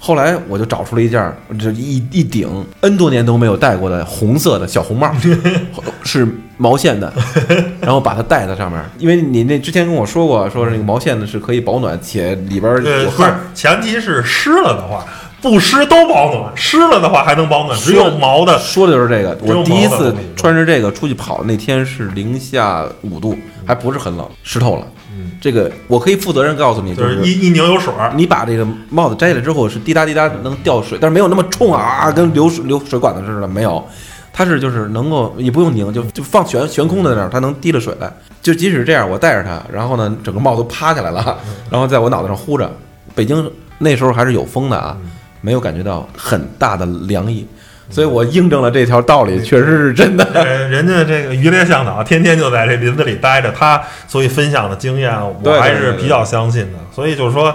[0.00, 2.46] 后来我就找出了一件儿，这一一顶
[2.82, 5.10] N 多年都没有戴过的红色的小红帽，
[6.04, 7.10] 是毛线的，
[7.80, 8.78] 然后把它戴在上面。
[8.98, 15.06] 因为你那之前跟我说过，说是那个毛线的是可以保暖，且里边不是汗。，前提是湿了的话，
[15.44, 18.58] 不湿都保暖，湿了的话还能保暖，只有毛的。
[18.58, 19.36] 说的就是这个。
[19.42, 24.86] 我第一次穿着这个出去跑，那天是零下五度，还不是很冷，湿透了。
[25.14, 33.84] 嗯，这个我可以负责任告诉你，就是一一拧有水儿，你把这个帽子摘下来之后是滴答滴答能掉水，但是没有那么冲啊啊，跟流水流水管子似的，没有。
[34.32, 38.10] 它是就是能够也不用拧，就就放悬悬空的那儿，它能滴了水来。
[38.40, 41.38] 就即使这样，我戴着它，然后呢，整个帽子都趴下来了，
[41.70, 42.72] 然后在我脑袋上呼着。
[43.14, 44.96] 北京那时候还是有风的啊，
[45.44, 47.46] 没有感觉到很大的凉意，
[47.90, 50.24] 所以我印证了这条道理，确实是真的。
[50.32, 53.78] 呃，人家这个渔猎向导天天就在这林子里待着，他
[54.08, 56.78] 所以分享的经验，我还是比较相信的。
[56.90, 57.54] 所以就是说，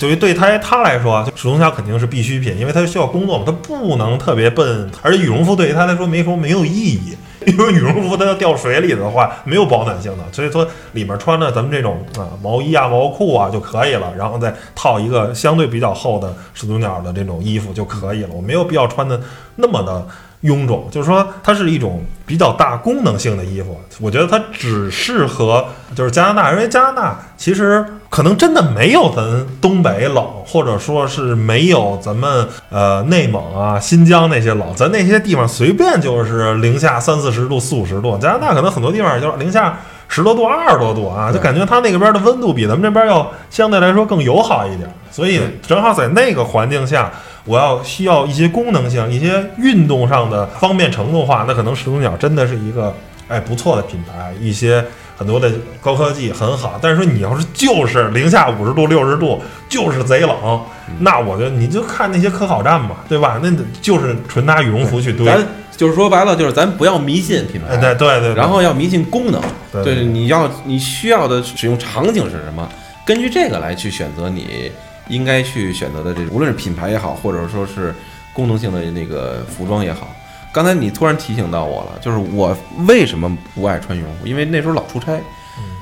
[0.00, 7.16] 对于对他他来说，就始终他肯定是必需品，因为他需要工作嘛，他不能特别笨，而且羽绒服对于他来说没说没有意义。
[7.50, 18.28] 因为羽绒服它要掉水里的话，没有保暖性的，所以说里面穿的咱们这种啊毛衣啊、毛裤啊就可以了，然后再套一个相对比较厚的始祖鸟的这种衣服就可以了。
[18.32, 19.20] 我没有必要穿的
[19.56, 20.06] 那么的
[20.42, 23.78] 臃肿，就是说它是一种比较大功能性的衣服。
[24.00, 34.66] 我觉得它只适合就是加拿大，因为加拿大其实可能真的没有咱东北冷，或者说是没有咱们呃内蒙啊、新疆那些冷。
[34.74, 39.78] 咱那些地方随便就是零下三四十度、四五十度，加拿大可能很多地方就是零下。
[40.10, 47.12] 十多度、二十多度啊，就感觉它那个边的温度比咱们这边要相对来说更友好一点，所以正好在那个环境下，
[47.44, 52.90] 我要需要一些功能性、一些运动上的方便程度的话，那可能始祖鸟真的是一个
[53.28, 54.82] 哎不错的品牌，一些
[55.18, 55.52] 很多的
[55.82, 56.78] 高科技很好。
[56.80, 60.60] 但是说你要是就是零下五十度、六十度，就是贼冷，
[61.00, 63.40] 那我觉得你就看那些科考站嘛，对吧？
[63.42, 63.50] 那
[63.82, 65.26] 就是纯拿羽绒服去堆。
[65.26, 65.44] 咱
[65.76, 69.40] 就是说白了，就是咱不要迷信品牌，对对对，然后要迷信功能，
[69.84, 72.68] 对，你要你需要的使用场景是什么？
[73.04, 74.70] 根据这个来去选择你
[75.08, 77.94] 应该去选择的这，无论是品牌也好，或者说是
[78.32, 80.14] 功能性的那个服装也好。
[80.52, 82.56] 刚才你突然提醒到我了，就是我
[82.86, 84.26] 为什么不爱穿羽绒服？
[84.26, 85.18] 因为那时候老出差，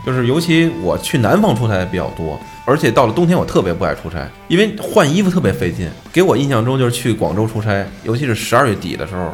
[0.05, 5.88] 就是尤其我去南方出差比较多，而且到了冬天我特别不爱出差，因为换衣服特别费劲。
[6.12, 9.33] 给我印象中就是去广州出差，尤其是十二月底的时候。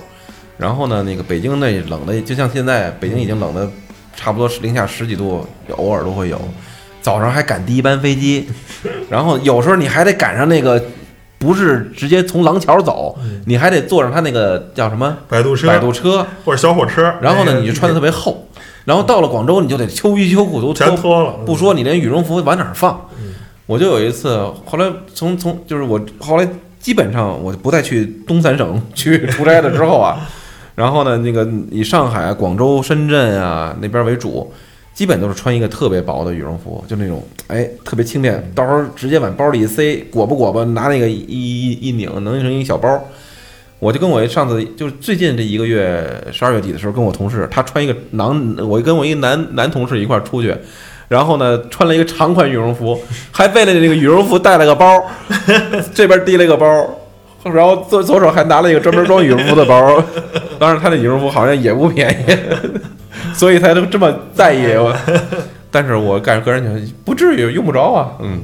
[0.58, 3.68] 然后呢，那个北京那冷的，就像现在北京已经冷的
[4.14, 6.40] 差不多是零下十几度，偶尔都会有。
[7.00, 8.46] 早上还赶第一班飞机，
[9.10, 10.80] 然后有时候你还得赶上那个，
[11.42, 17.12] 不是直接从廊桥走，你还得坐上他那个叫什么摆渡车、摆渡车或者小火车。
[17.20, 18.46] 然后呢，你就穿的特别厚。
[18.84, 23.08] 然后到了广州，你就得秋衣秋裤都全脱了，不说你连羽绒服往哪儿放。
[23.66, 30.28] 我就有一次，后来从从就是我后来基本上我不再去东三省去出差了之后啊。
[30.74, 34.52] 然后呢，那个以上海、广州、深圳啊那边为主，
[34.94, 43.02] 基本都是穿一个特别薄的羽绒服，就那种哎特别轻便，到时候直接往包里一塞，裹吧裹吧，拿那个一一一拧，能拧成一小包。
[43.78, 50.54] 我就跟我上次就是最近这一个月十二月底的时候，跟我同事他穿一个男，我跟我一个男男同事一块出去，
[51.08, 53.00] 然后呢穿了一个长款羽绒服，
[53.32, 55.02] 还为了那个羽绒服带了个包，
[55.94, 56.98] 这边提了个包。
[57.52, 60.00] 然后左左手还拿了一个专门装羽绒服的包，
[60.60, 62.36] 当然他那羽绒服好像也不便宜，
[63.34, 64.94] 所以才能这么在意我。
[65.70, 68.42] 但是我个人个人觉得不至于用不着啊，嗯。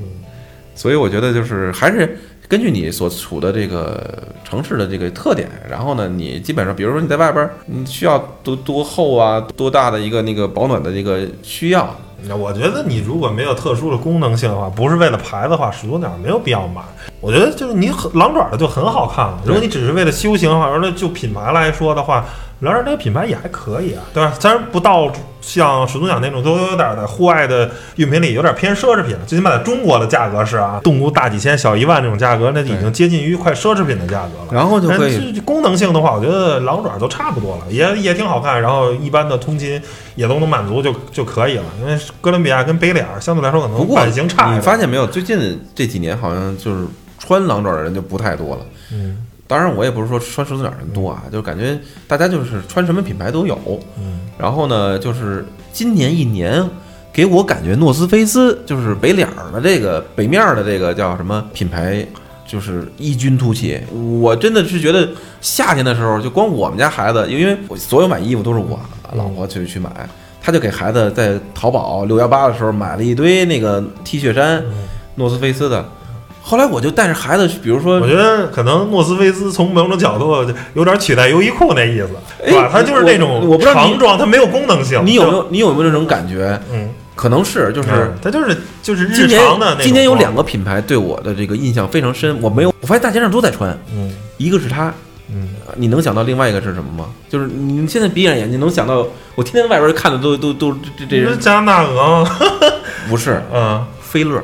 [0.75, 11.93] 所以我觉得就是还是根据你所处的这个城市的这个特点，然后呢，你基本上比如说你在外边，你需要多多厚啊，多大的一个那个保暖的这个需要。
[12.23, 16.81] 那我觉得你如果没有特殊的功能性的话，不是为了牌子的话，始祖鸟没有必要买。
[17.21, 19.41] 我觉得就是你很狼爪的就很好看了。
[19.45, 22.25] 如果你只是为了修行的话，而且就品牌来说的话。
[22.61, 24.33] 狼爪这个品牌也还可以啊，对吧？
[24.39, 29.21] 虽然不到像始祖鸟那种，都有点在户外的用品里有点偏奢侈品了。
[29.25, 34.49] 最起码在中国的价格是啊，动物大几千，小一万这种价格，那已经接近于快奢侈品的价格了。
[34.51, 38.61] 然后就可以功能性的话，我觉得狼爪都差不多了，也也挺好看。
[38.61, 39.81] 然后一般的通勤
[40.17, 41.65] 也都能满足就就可以了。
[41.81, 44.53] 因为哥伦比亚跟北脸相对来说可能版型差。
[44.53, 45.07] 你发现没有？
[45.07, 46.85] 最近这几年好像就是
[47.21, 48.63] 穿狼爪的人就不太多了。
[48.93, 49.25] 嗯。
[49.49, 53.59] 当然，我也不是说穿始祖鸟人多啊，就感觉大家就是穿什么品牌都有。
[53.99, 56.63] 嗯，然后呢，就是今年一年
[57.11, 62.07] 给我感觉诺斯菲斯就是北脸儿的这个北面的这个叫什么品牌，
[62.47, 63.81] 就是异军突起。
[64.21, 65.09] 我真的是觉得
[65.41, 68.79] 夏天的时候，就光我们家孩子，因为我所有买衣服都是我
[69.15, 69.91] 老婆去去买，
[70.43, 74.63] 他就给孩子在淘宝六幺八的时候买了一堆那个 T 恤衫，
[75.15, 75.83] 诺斯菲斯的。
[76.49, 80.35] 后来我就带着孩子，比如说，我觉得可能诺斯菲斯从某种角度
[80.73, 82.09] 有点取代优衣库那意思，
[82.43, 82.71] 对吧？
[82.73, 85.03] 它就是那种我不知道长装，它没有功能性。
[85.05, 86.59] 你有没有你有没有这种感觉？
[86.73, 89.77] 嗯，可能是，就是它就是就是日常的。
[89.83, 93.79] 今年有两个品牌对我的这个印象非常深，我没有，我发现大街上都在穿。
[93.95, 94.91] 嗯，一个是它，
[95.31, 97.11] 嗯，你能想到另外一个是什么吗？
[97.29, 102.27] 就是你现在闭上眼睛能想到，我天天外边看的都都都这这是加拿大鹅，
[103.11, 104.43] 不是， 嗯，菲乐。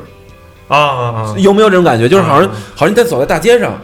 [0.68, 1.34] 啊啊啊！
[1.38, 2.08] 有没有这种感觉？
[2.08, 3.78] 就是好像好像你在走在大街上，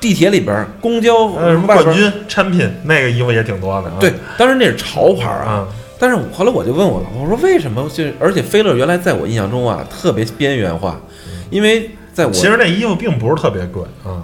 [0.00, 3.90] 地铁里边、公交什么冠军产品，那个衣服也挺多的。
[4.00, 5.66] 对，当时那是潮牌啊。
[5.98, 7.88] 但是后来我就问我老婆，我说为什么？
[7.88, 11.00] 就而且菲乐原来在我印象中啊，特别边缘化，
[11.48, 14.06] 因为在我其实那衣服并不是特别贵啊。
[14.06, 14.22] 嗯，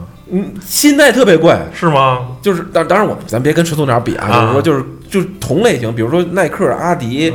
[0.64, 2.28] 现在特别贵是吗？
[2.42, 7.32] 就是当当然我咱别跟始祖鸟比啊，就是说就是就是同类型，比如说耐克、阿迪。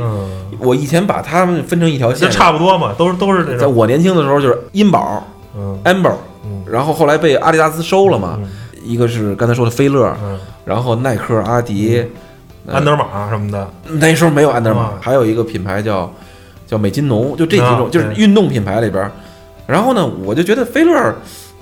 [0.60, 3.58] 我以前把它们分成一条线，差不多嘛，都是都是那种。
[3.58, 5.22] 在我年轻的时候，就是茵宝，
[5.58, 6.14] 嗯，amber，
[6.64, 8.38] 然后后来被阿迪达斯收了嘛。
[8.84, 10.16] 一个是刚才说的菲乐，
[10.64, 12.02] 然后耐克、阿迪、
[12.70, 13.68] 安德玛什么的。
[13.84, 16.10] 那时候没有安德玛，还有一个品牌叫
[16.68, 19.10] 叫美津浓，就这几种，就是运动品牌里边。
[19.66, 21.14] 然后呢，我就觉得菲乐，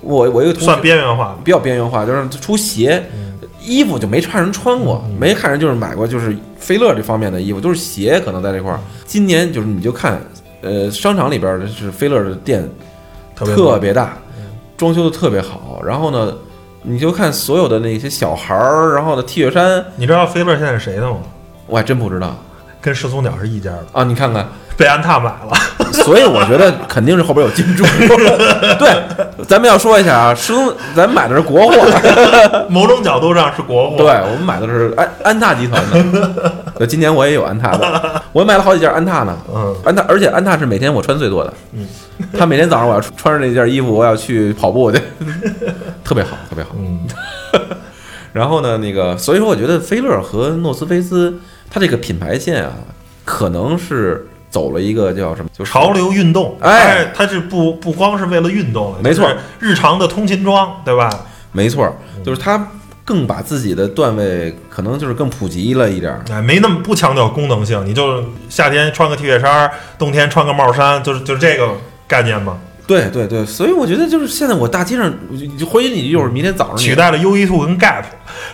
[0.03, 3.03] 我我一个同算边缘化，比较边缘化，就是出鞋。
[3.65, 8.81] 衣服就没看人穿过，没看人就是买过就是菲乐这方面的衣服，都是鞋可能在这块儿。
[9.07, 10.21] 今年就是你就看，
[10.63, 12.69] 呃，商场里边的是菲乐的店
[13.37, 14.19] 特别特别大，
[14.77, 15.81] 装修的特别好。
[15.87, 16.35] 然后呢，
[16.83, 21.19] 你就看所有的那些小孩儿，然后的 T 恤衫，你知道菲乐现在是谁的吗？
[21.69, 22.37] 我还真不知道
[22.81, 24.03] 跟始祖鸟是一家的，啊。
[24.03, 24.45] 你看看，
[24.77, 25.53] 被安踏买了。
[25.93, 27.85] 所以我觉得肯定是后边有金主。
[28.79, 31.75] 对，咱们要说一下啊，师兄，咱买的是国货。
[32.69, 33.97] 某种角度上是国货。
[33.97, 36.63] 对，我们买的是安安踏集团的。
[36.79, 39.37] 对，今年我也有安踏的，我买了好几件安踏呢。
[39.55, 41.53] 嗯，安踏，而且安踏是每天我穿最多的。
[41.73, 41.87] 嗯，
[42.39, 44.99] 他每天早上我要穿着那件衣服，我要去跑步去，
[46.03, 46.71] 特别好，特别好。
[46.79, 47.01] 嗯，
[48.33, 51.39] 然后呢，那个，所以说我觉得菲乐和诺斯菲斯，
[51.71, 52.73] 它这个品牌线啊，
[53.25, 61.11] 可能是走了一个叫什么，就是潮流运动，哎，它是不不光是为了运动了，没错，就是日常的通勤装，对吧？
[61.53, 61.91] 没错，
[62.23, 62.69] 就是它
[63.05, 66.23] 更把自己的段位可能就是更普及了一点儿。
[66.31, 71.71] 哎，没那么不强调功能性，你就夏天穿个 T 恤衫，冬天穿个帽衫，就是就是这个
[72.07, 72.59] 概念嘛。
[72.87, 78.05] 对对对，所以我觉得就是现在我大街上，你就回你一会儿明天早上取代了优衣库跟 Gap，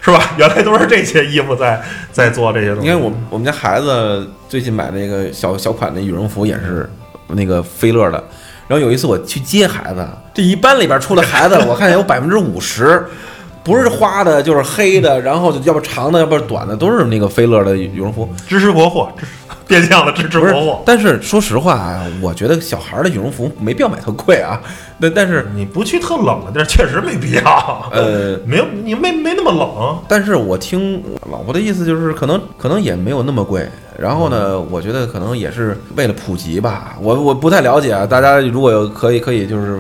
[0.00, 0.32] 是吧？
[0.36, 2.82] 原来都是这些衣服在在做这些东西。
[2.82, 6.88] 你看我我们家孩子最近买那个小小款的羽绒服也是
[7.28, 8.22] 那个菲乐的，
[8.66, 13.04] 然后有一次我去接孩子，这一班里边出的孩子，我看有百分之五十
[13.64, 18.26] 不是花的，就是黑的，然后要不长的，要不短的，都是那个菲乐的羽绒服。
[18.46, 19.32] 支持国货，支持
[19.68, 24.60] 变相的支持国货。，但是说实话啊，我觉得小孩的羽绒服没必要买特贵啊。
[25.00, 27.88] 那但是你不去特冷的地儿，确实没必要。
[27.92, 29.96] 呃，没有，你没没那么冷。
[30.08, 31.00] 但是我听
[31.30, 33.68] 老婆的意思就是，可能可能也没有那么贵。
[33.96, 36.96] 然后呢，我觉得可能也是为了普及吧。
[37.00, 39.78] 我我不太了解啊，大家如果有可以可以就是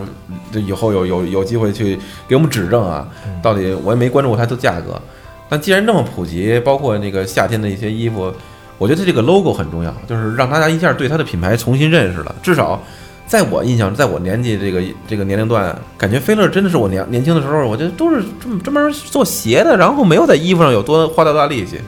[0.52, 3.06] 就以后有有有机会去给我们指正啊，
[3.42, 5.00] 到底我也没关注过它的价格。
[5.48, 8.30] 但既然这么普及，包括那个夏天的一些衣服，
[8.78, 12.34] 我觉得这个 logo 很重要，就是让大家一下对它的品牌重新认识了。
[12.42, 12.80] 至少
[13.26, 21.80] 在我印象，在我年纪这个这个年龄段，感觉菲乐真的是我年年轻的时候，我觉得都是这么专门做鞋的，然后没有在衣服上有多花多大力气。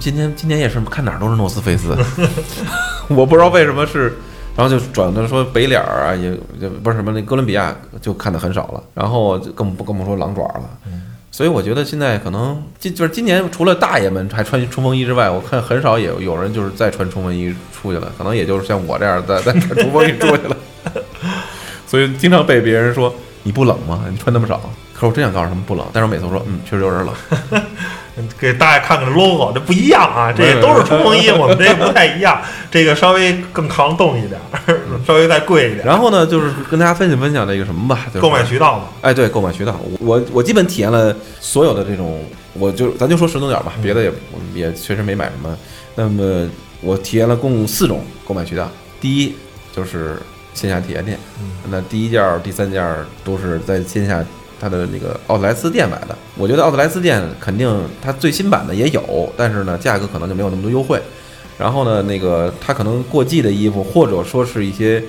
[0.00, 1.96] 今天今天也是看哪儿都是诺斯菲斯，
[3.08, 4.16] 我不知道为什么是，
[4.56, 6.30] 然后就转的说北脸儿啊，也
[6.60, 10.62] 也不是什么那哥伦比亚就看的很少了，然后就更不更不说狼爪了。
[11.30, 20.56] 所以我觉得现在可能今就是今年除了大爷们还穿冲锋衣之外，我看很少有有人就是再穿冲锋衣出去了，可能也就是像我这样在在穿冲锋衣出去了。
[21.86, 24.04] 所以经常被别人说你不冷吗？
[24.10, 24.60] 你穿那么少。
[24.92, 27.14] 可是我真想告诉他们不冷，但是我每次都说嗯，确实有点冷。
[28.38, 32.40] 给大家看看 logo，这不一样啊，这都是冲锋衣，我们这不太一样，
[32.70, 34.40] 这个稍微更抗冻一点，
[35.06, 35.86] 稍微再贵一点。
[35.86, 42.22] 然后呢，就是跟大家分享分享这个什么吧，就是购买渠道嘛，哎，对，购买渠道，我我基本体验了所有的这种，
[42.54, 44.12] 我就咱就说十多点吧，别的也
[44.54, 45.56] 也确实没买什么。
[45.94, 46.48] 那么
[46.80, 49.34] 我体验了共四种购买渠道，第一
[49.74, 50.16] 就是
[50.54, 51.18] 线下体验店，
[51.70, 54.24] 那第一件儿、第三件儿都是在线下
[54.60, 56.16] 它的那个奥特莱斯店买的。
[56.36, 57.68] 我觉得奥特莱斯店肯定
[58.02, 61.00] 它最新版的也有，但是呢，价格可能就没有那么多优惠。
[61.58, 65.02] 然后呢，那个它可能过季的衣服，或者说是一些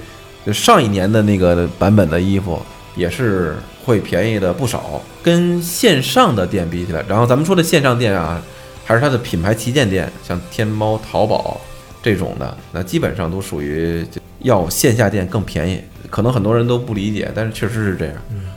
[0.46, 2.60] 就上一年的那个版本的衣服，
[2.96, 5.02] 也是会便宜的不少。
[5.24, 8.42] 跟线上的店比起来，然后咱们说的线上店啊，
[8.84, 11.62] 还是它的品牌旗舰店，像天猫、淘宝
[12.04, 14.06] 这种的，那基本上都属于
[14.40, 15.82] 要线下店更便宜。
[16.12, 18.16] 可能很多人都不理解，但是确实是这样。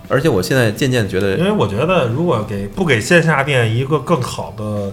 [0.08, 4.92] 而且我现在渐渐觉得因为我觉得如果给不给线下店一个更好的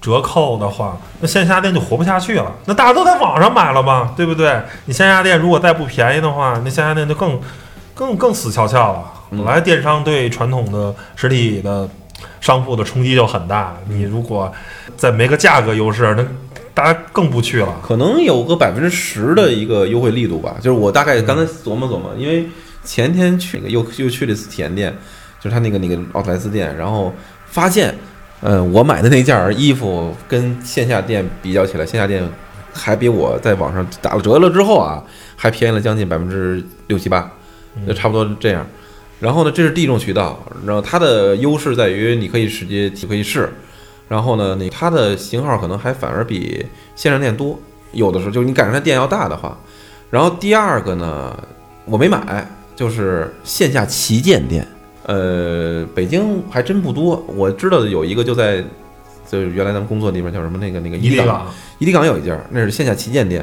[0.00, 2.52] 折扣的话，那线下店就活不下去了。
[2.66, 4.62] 那大家都在网上买了嘛，对不对？
[4.84, 7.40] 你线下店如果再不便宜的话，那线下店就更
[7.94, 9.04] 更更死翘翘了。
[9.30, 11.88] 本来电商对传统的实体的
[12.40, 14.52] 商铺的冲击就很大，你如果
[14.96, 16.24] 再没个价格优势，那
[16.74, 17.80] 大家更不去了。
[17.82, 20.56] 可能有个百分之十的一个优惠力度吧。
[20.60, 22.46] 就是我大概刚才琢磨琢磨，因为
[22.84, 24.92] 前天去那个又又去了一次体验店，
[25.40, 27.12] 就是他那个那个奥特莱斯店，然后
[27.46, 27.94] 发现，
[28.40, 32.22] 呃，我买的那件儿衣服跟线下店比较起来，线下店
[32.72, 35.02] 还比我在网上打了折了之后啊，
[35.36, 37.30] 还便宜了将近百分之六七八，
[37.86, 38.66] 就差不多这样。
[39.20, 43.48] 然后呢，这是第一种渠道，然后它的优势在于你可以直接可以试，
[44.12, 47.58] 然后呢，你它的型号可能还反而比线上店多，
[47.92, 49.56] 有的时候就是你赶上它店要大的话。
[50.10, 51.34] 然后第二个呢，
[51.86, 52.46] 我没买，
[52.76, 54.68] 就是线下旗舰店，
[55.06, 58.62] 呃，北京还真不多，我知道的有一个就在，
[59.30, 61.46] 就是原来咱们工作的地方叫什么那个那个港，伊利港，
[61.78, 63.42] 伊利港有一家，那是线下旗舰店，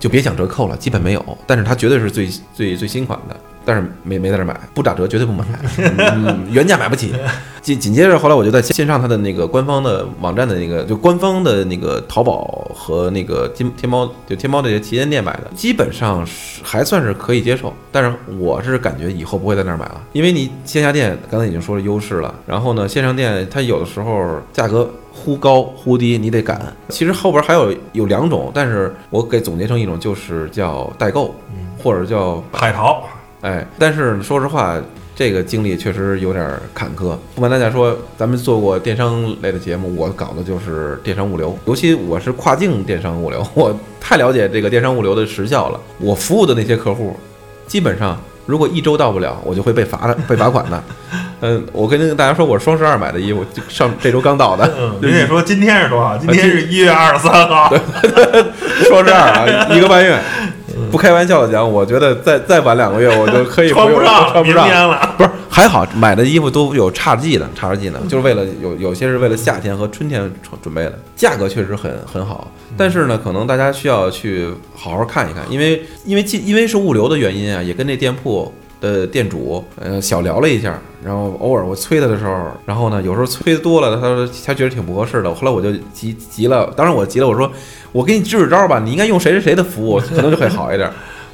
[0.00, 3.36] 就别想折扣了，基本没有，但是它绝对是最最最新款的。
[3.70, 5.44] 但是没没在这儿买，不打折绝对不买，
[5.78, 7.12] 嗯原价买不起。
[7.62, 17.72] 紧紧接着后来我就在线上它的那个官方的网站的那个就官方的那个淘宝和那个天天猫就天猫这些旗舰店买的，基本上是还算是可以接受。
[17.92, 26.60] 但是我是感觉以后不会在那儿买了，因为你线下店刚才已经说了优势了，然后呢线上店它有的时候价格忽高忽低，你得赶。
[26.88, 31.34] 其实后边还有有两种，但是我给总结成一种就是叫代购，
[31.78, 33.06] 或者叫海淘，
[33.42, 34.76] 哎，但是说实话，
[35.16, 37.16] 这个经历确实有点坎坷。
[37.34, 45.80] 不瞒大家说，咱们做过电商类的节目，我搞的就是电商物流，尤其我是跨境电商物流，我太了解这个电商物流的时效了。
[45.98, 47.18] 我服务的那些客户，
[47.66, 50.82] 基本上如果一周到不了，我就会被罚的，被罚款的。
[51.42, 54.70] 嗯，我跟大家说，我是双十二买的衣服，就上这周刚到的。
[54.78, 56.18] 嗯，您得说今天是多少？
[56.18, 57.72] 今天是一月二十三号，
[58.86, 60.18] 双十二啊，一个半月。
[60.90, 64.68] 不开玩笑的讲，我觉得再再晚两个月，我就可以穿不上穿不上。
[64.68, 65.14] 了。
[65.16, 72.50] 不是还好，买的衣服都有差季的，差季呢，就是为了有有些是为了夏天和春天准准备的，价格确实很很好。
[72.76, 87.50] 但是呢，可能大家需要去好好看一看，因为因为因为是物流的原因啊，也跟这店铺的店主呃小聊了一下，然后偶尔我催他的时候，然后呢有时候催的多了，他说他觉得挺不合适的，后来我就急急了，当然我急了，我说
[87.92, 90.90] 我给你支支招吧，你应该用谁谁谁的服务，可能就会好一点。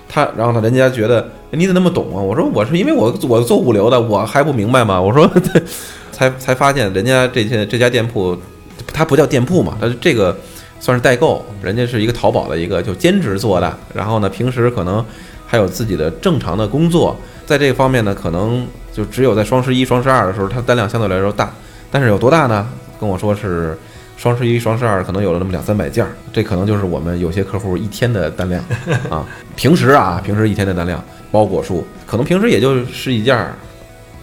[0.08, 2.22] 他，然后呢，人家觉得你怎么那么懂啊？
[2.22, 5.00] 我说我是因为我我做物流的，我还不明白吗？
[5.00, 5.28] 我说
[6.12, 8.36] 才才发现人家这些这家店铺，
[8.92, 10.36] 它不叫店铺嘛，它这个
[10.78, 15.04] 算是代购，人家是一个淘宝的一个就兼职做的，然后呢，平时可能
[15.44, 17.16] 还有自己的正常的工作，
[17.46, 21.50] 在这个方面呢，可能就只有在双十一、双十二的时候，它单量相对来说大，
[21.90, 22.68] 但是有多大呢？
[23.00, 23.78] 跟我说是。
[24.18, 28.64] 双十一、双十二可能有了那么两三百件儿，这可能就是我们有些客户一天的单量
[29.10, 29.26] 啊。
[29.56, 33.54] 平时啊，平时一天的单量，包裹数可能平时也就十几件儿，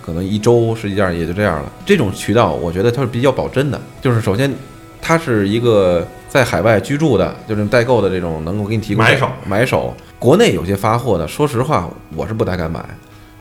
[0.03, 1.71] 可能一周十几件儿也就这样了。
[1.85, 4.51] 这种渠道我觉得它是比较保真的，就是首先
[4.99, 9.95] 它是一个在海外居住的，就是代购的这种能够给你提供买手买手。
[10.17, 12.83] 国内有些发货的，说实话我是不太敢买。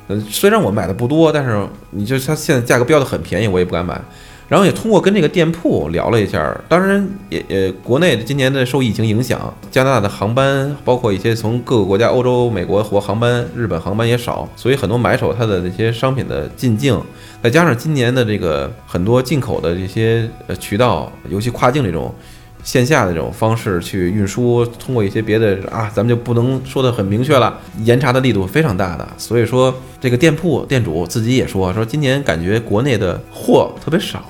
[0.09, 4.00] 嗯，虽然我买的不多，但是你就它现在价格标的很便宜，我也不敢买。
[4.48, 17.00] 然后也通过跟这个店铺聊了一下，当然也也国内今年的受疫情影响，加拿大的航班包括一些从各个国家欧洲、美国或航班、日本航班也少，所以很多买手他的那些商品的进境，
[17.42, 22.14] 再加上今年的这个很多进口的这些呃渠道，尤其跨境这种。
[22.62, 29.08] 线下的这种方式去运输，通过一些别的啊，咱们就不能说的很明确了，严查的力度非常大的。
[29.18, 34.22] 所以说，这个店铺店主自己也说，说今年感觉国内的货特别少。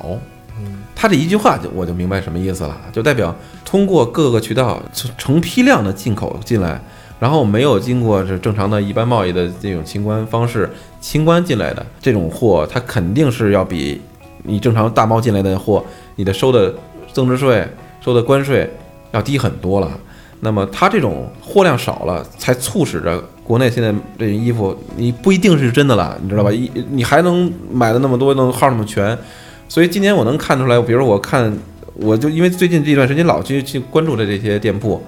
[0.58, 4.82] 嗯，他这一句话就我就明白什么意思了，就代表通过各个渠道
[5.18, 6.80] 成批量的进口进来，
[7.20, 10.70] 然后没有经过这正常的一般贸易的这种清关方式
[11.02, 14.00] 清关进来的这种货，它肯定是要比
[14.44, 15.84] 你正常大贸进来的货，
[16.16, 16.74] 你的收的
[17.12, 17.68] 增值税。
[18.04, 18.68] 收的关税
[19.12, 19.90] 要低很多了，
[20.40, 26.50] 那么它这种货量少了，才促使着国内现在这衣服你不一定是真的了，你知道吧？
[26.50, 29.16] 一你还能买的那么多，能号那么全，
[29.68, 31.56] 所以今年我能看出来，比如我看，
[31.94, 35.00] 我就因为最近这段时间老去去关注的这些店铺，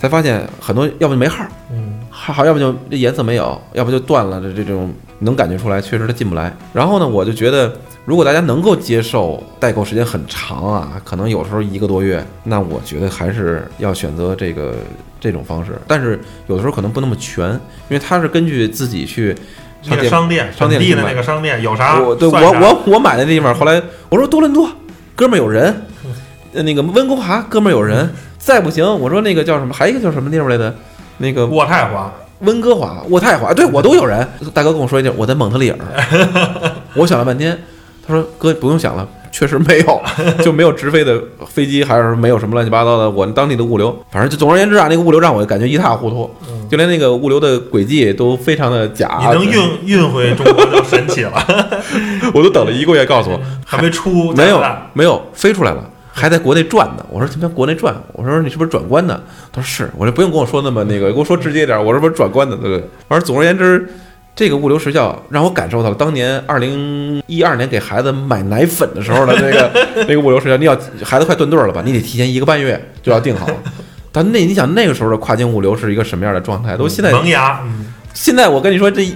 [0.00, 6.52] 才发现很多要不就没号，嗯，好，要不就这颜色没有，要不就断了，这这种能感觉出来，确实它进不来。
[6.72, 7.72] 然后呢，我就觉得。
[8.04, 14.74] 如果大家能够接受代购时间很长啊，可能有时候一个多月，那我觉得还是要选择这个
[15.20, 15.72] 这种方式。
[15.86, 19.36] 但是有的时候可能不那么全，因为它是根据自己去
[19.86, 24.68] 那个商店商店地的那个商店有啥，我对我我我买的地方，后来我说多伦多
[25.14, 25.86] 哥们儿有人，
[26.52, 30.74] 那个温哥华哥们儿有人，再不行我说那个叫什么，还一个叫什么地方来的，
[31.18, 32.12] 那个渥太华。
[32.40, 34.26] 温哥华、渥太华，对我都有人。
[34.52, 35.78] 大哥跟我说一句，我在蒙特利尔。
[36.94, 37.56] 我想了半天。
[38.12, 40.02] 他说：“哥，不用想了，确实没有，
[40.44, 43.08] 就没有直飞的飞机，还是没有什么乱七八糟的。
[43.08, 46.30] 我当地的物流，反正就总而言之啊，那个物流让我感觉一塌糊涂，
[46.70, 49.18] 就连那个物流的轨迹都非常的假。
[49.20, 51.32] 你能运运回中国就神奇了。
[52.34, 55.82] 我都等了一个月，告诉我还没出，没有没有飞出来了，
[56.12, 57.06] 还在国内转呢。
[57.08, 59.18] 我说这边国内转，我说你是不是转关的？
[59.50, 59.90] 他说是。
[59.96, 61.82] 我说不用跟我说那么那个，跟我说直接点。
[61.82, 62.86] 我说不是转关的，对不对？
[63.08, 63.88] 反正总而言之。”
[64.34, 69.70] 这个物流时效让我感受到了当年二零一二年给孩子买奶粉的时候的那个
[70.08, 70.56] 那个物流时效。
[70.56, 71.82] 你要孩子快断顿了吧？
[71.84, 73.46] 你得提前一个半月就要订好。
[74.10, 76.76] 但那你想那个时候的跨境物流是一个什么样的状态？
[76.76, 77.60] 都现在萌芽。
[78.14, 79.06] 现在我跟你说，这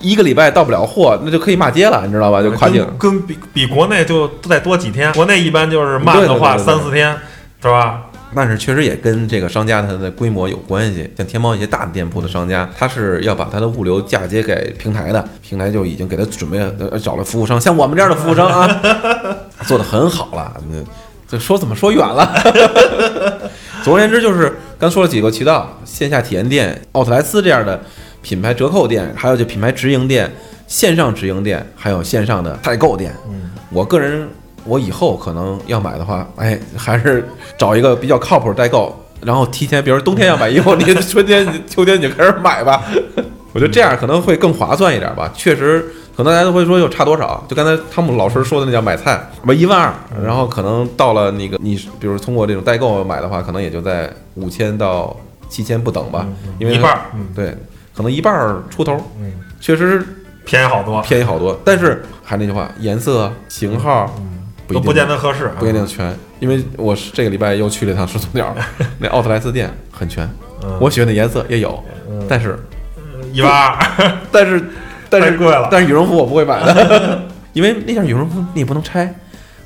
[0.00, 2.42] 一个礼拜到不了货，那就可以骂街了，你知道吧？
[2.42, 5.12] 就跨境跟比比国内就再多几天。
[5.12, 7.14] 国内一般就是慢的话三四天，
[7.62, 8.05] 是吧？
[8.34, 11.08] 但是确实也跟这个商家它的规模有关系。
[11.16, 18.80] 像天猫一些大的店铺的商家，他是要把他的物流嫁接给平台的，平台就已经给他准备呃找了服务商，像我们这样的服务商啊，
[19.66, 20.60] 做的很好了。
[20.70, 20.76] 那
[21.28, 22.30] 这说怎么说远了？
[23.82, 27.80] 总而言之，就是刚说了几个渠道：线下体验店、奥特莱斯这样的
[28.22, 30.30] 品牌折扣店，还有就品牌直营店、
[30.66, 33.14] 线上直营店，还有线上的代购店。
[33.28, 34.28] 嗯，我个人，
[34.66, 42.82] 我以后可能要买的话，哎，还是找一个比较靠谱的代购，然后提前，比如冬天要买衣服，你春天、秋天你就开始买吧。
[43.54, 45.32] 我觉得这样可能会更划算一点吧。
[45.34, 45.80] 确实，
[46.14, 47.42] 可能大家都会说又差多少？
[47.48, 55.16] 就刚才汤姆老师说的那叫买菜，不一万二，然后可能到了那个你，比如通过这种代购买的话，可能也就在五千到
[55.48, 56.26] 七千不等吧，
[56.58, 57.00] 因为一半
[57.34, 57.56] 对，
[57.96, 60.04] 可能一半儿出头，嗯，确实
[60.44, 61.58] 便宜好多，便宜好多。
[61.64, 64.14] 但是还是那句话，颜色、型号
[64.66, 68.54] 不一定都不见得合适，不一定全，因为我是这个礼拜又去了一趟始祖鸟，
[68.98, 70.28] 那奥特莱斯店很全，
[70.62, 70.76] 嗯。
[70.80, 72.26] 我喜欢的颜色也有，嗯。
[72.28, 72.58] 但是
[73.32, 73.78] 一万二，
[74.32, 74.64] 但是
[75.08, 75.68] 但是贵了。
[75.70, 77.22] 但是羽绒服我不会买的，
[77.54, 79.14] 因为那件羽绒服你也不能拆，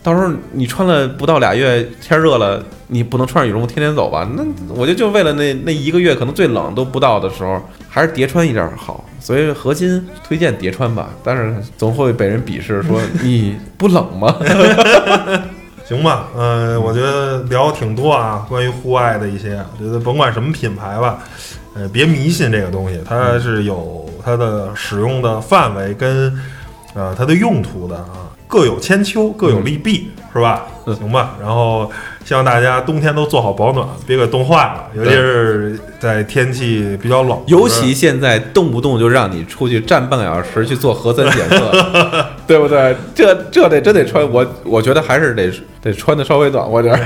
[0.03, 2.63] 到时候你穿了不到俩月，天热了，
[2.93, 4.29] 你不能穿着羽绒服天天走吧？
[4.35, 9.05] 那我觉得就为了那那一个月可能最冷都不到的时候，还是叠穿一点儿好。
[9.21, 14.35] 所以核心推荐叠穿吧，但是总会被人鄙视说 你不冷吗？
[15.87, 21.19] 行吧，呃，我觉得聊挺多啊，关于户外的一些，我觉得甭管什么品牌吧，
[21.75, 26.33] 呃，别迷信这个东西，它是有它的使用的范围跟
[26.95, 30.65] 呃它的用途的啊，各有千秋，各有利弊，是吧？
[30.87, 31.91] 嗯行吧，然后
[32.31, 41.73] 希望大家冬天都做好保暖，别给冻坏了，尤其是在天气比较冷，尤其现在动不动就让你出去站半个小时去做核酸检测，
[42.47, 42.95] 对不对？
[43.17, 45.51] 这这得真得穿，我我觉得还是得
[45.83, 47.05] 得穿的稍微暖和点儿。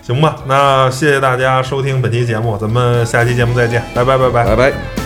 [0.00, 4.46] 行吧，那谢谢大家收听本期节目，咱们下期节目再见，拜拜拜拜。
[4.46, 5.01] 拜拜。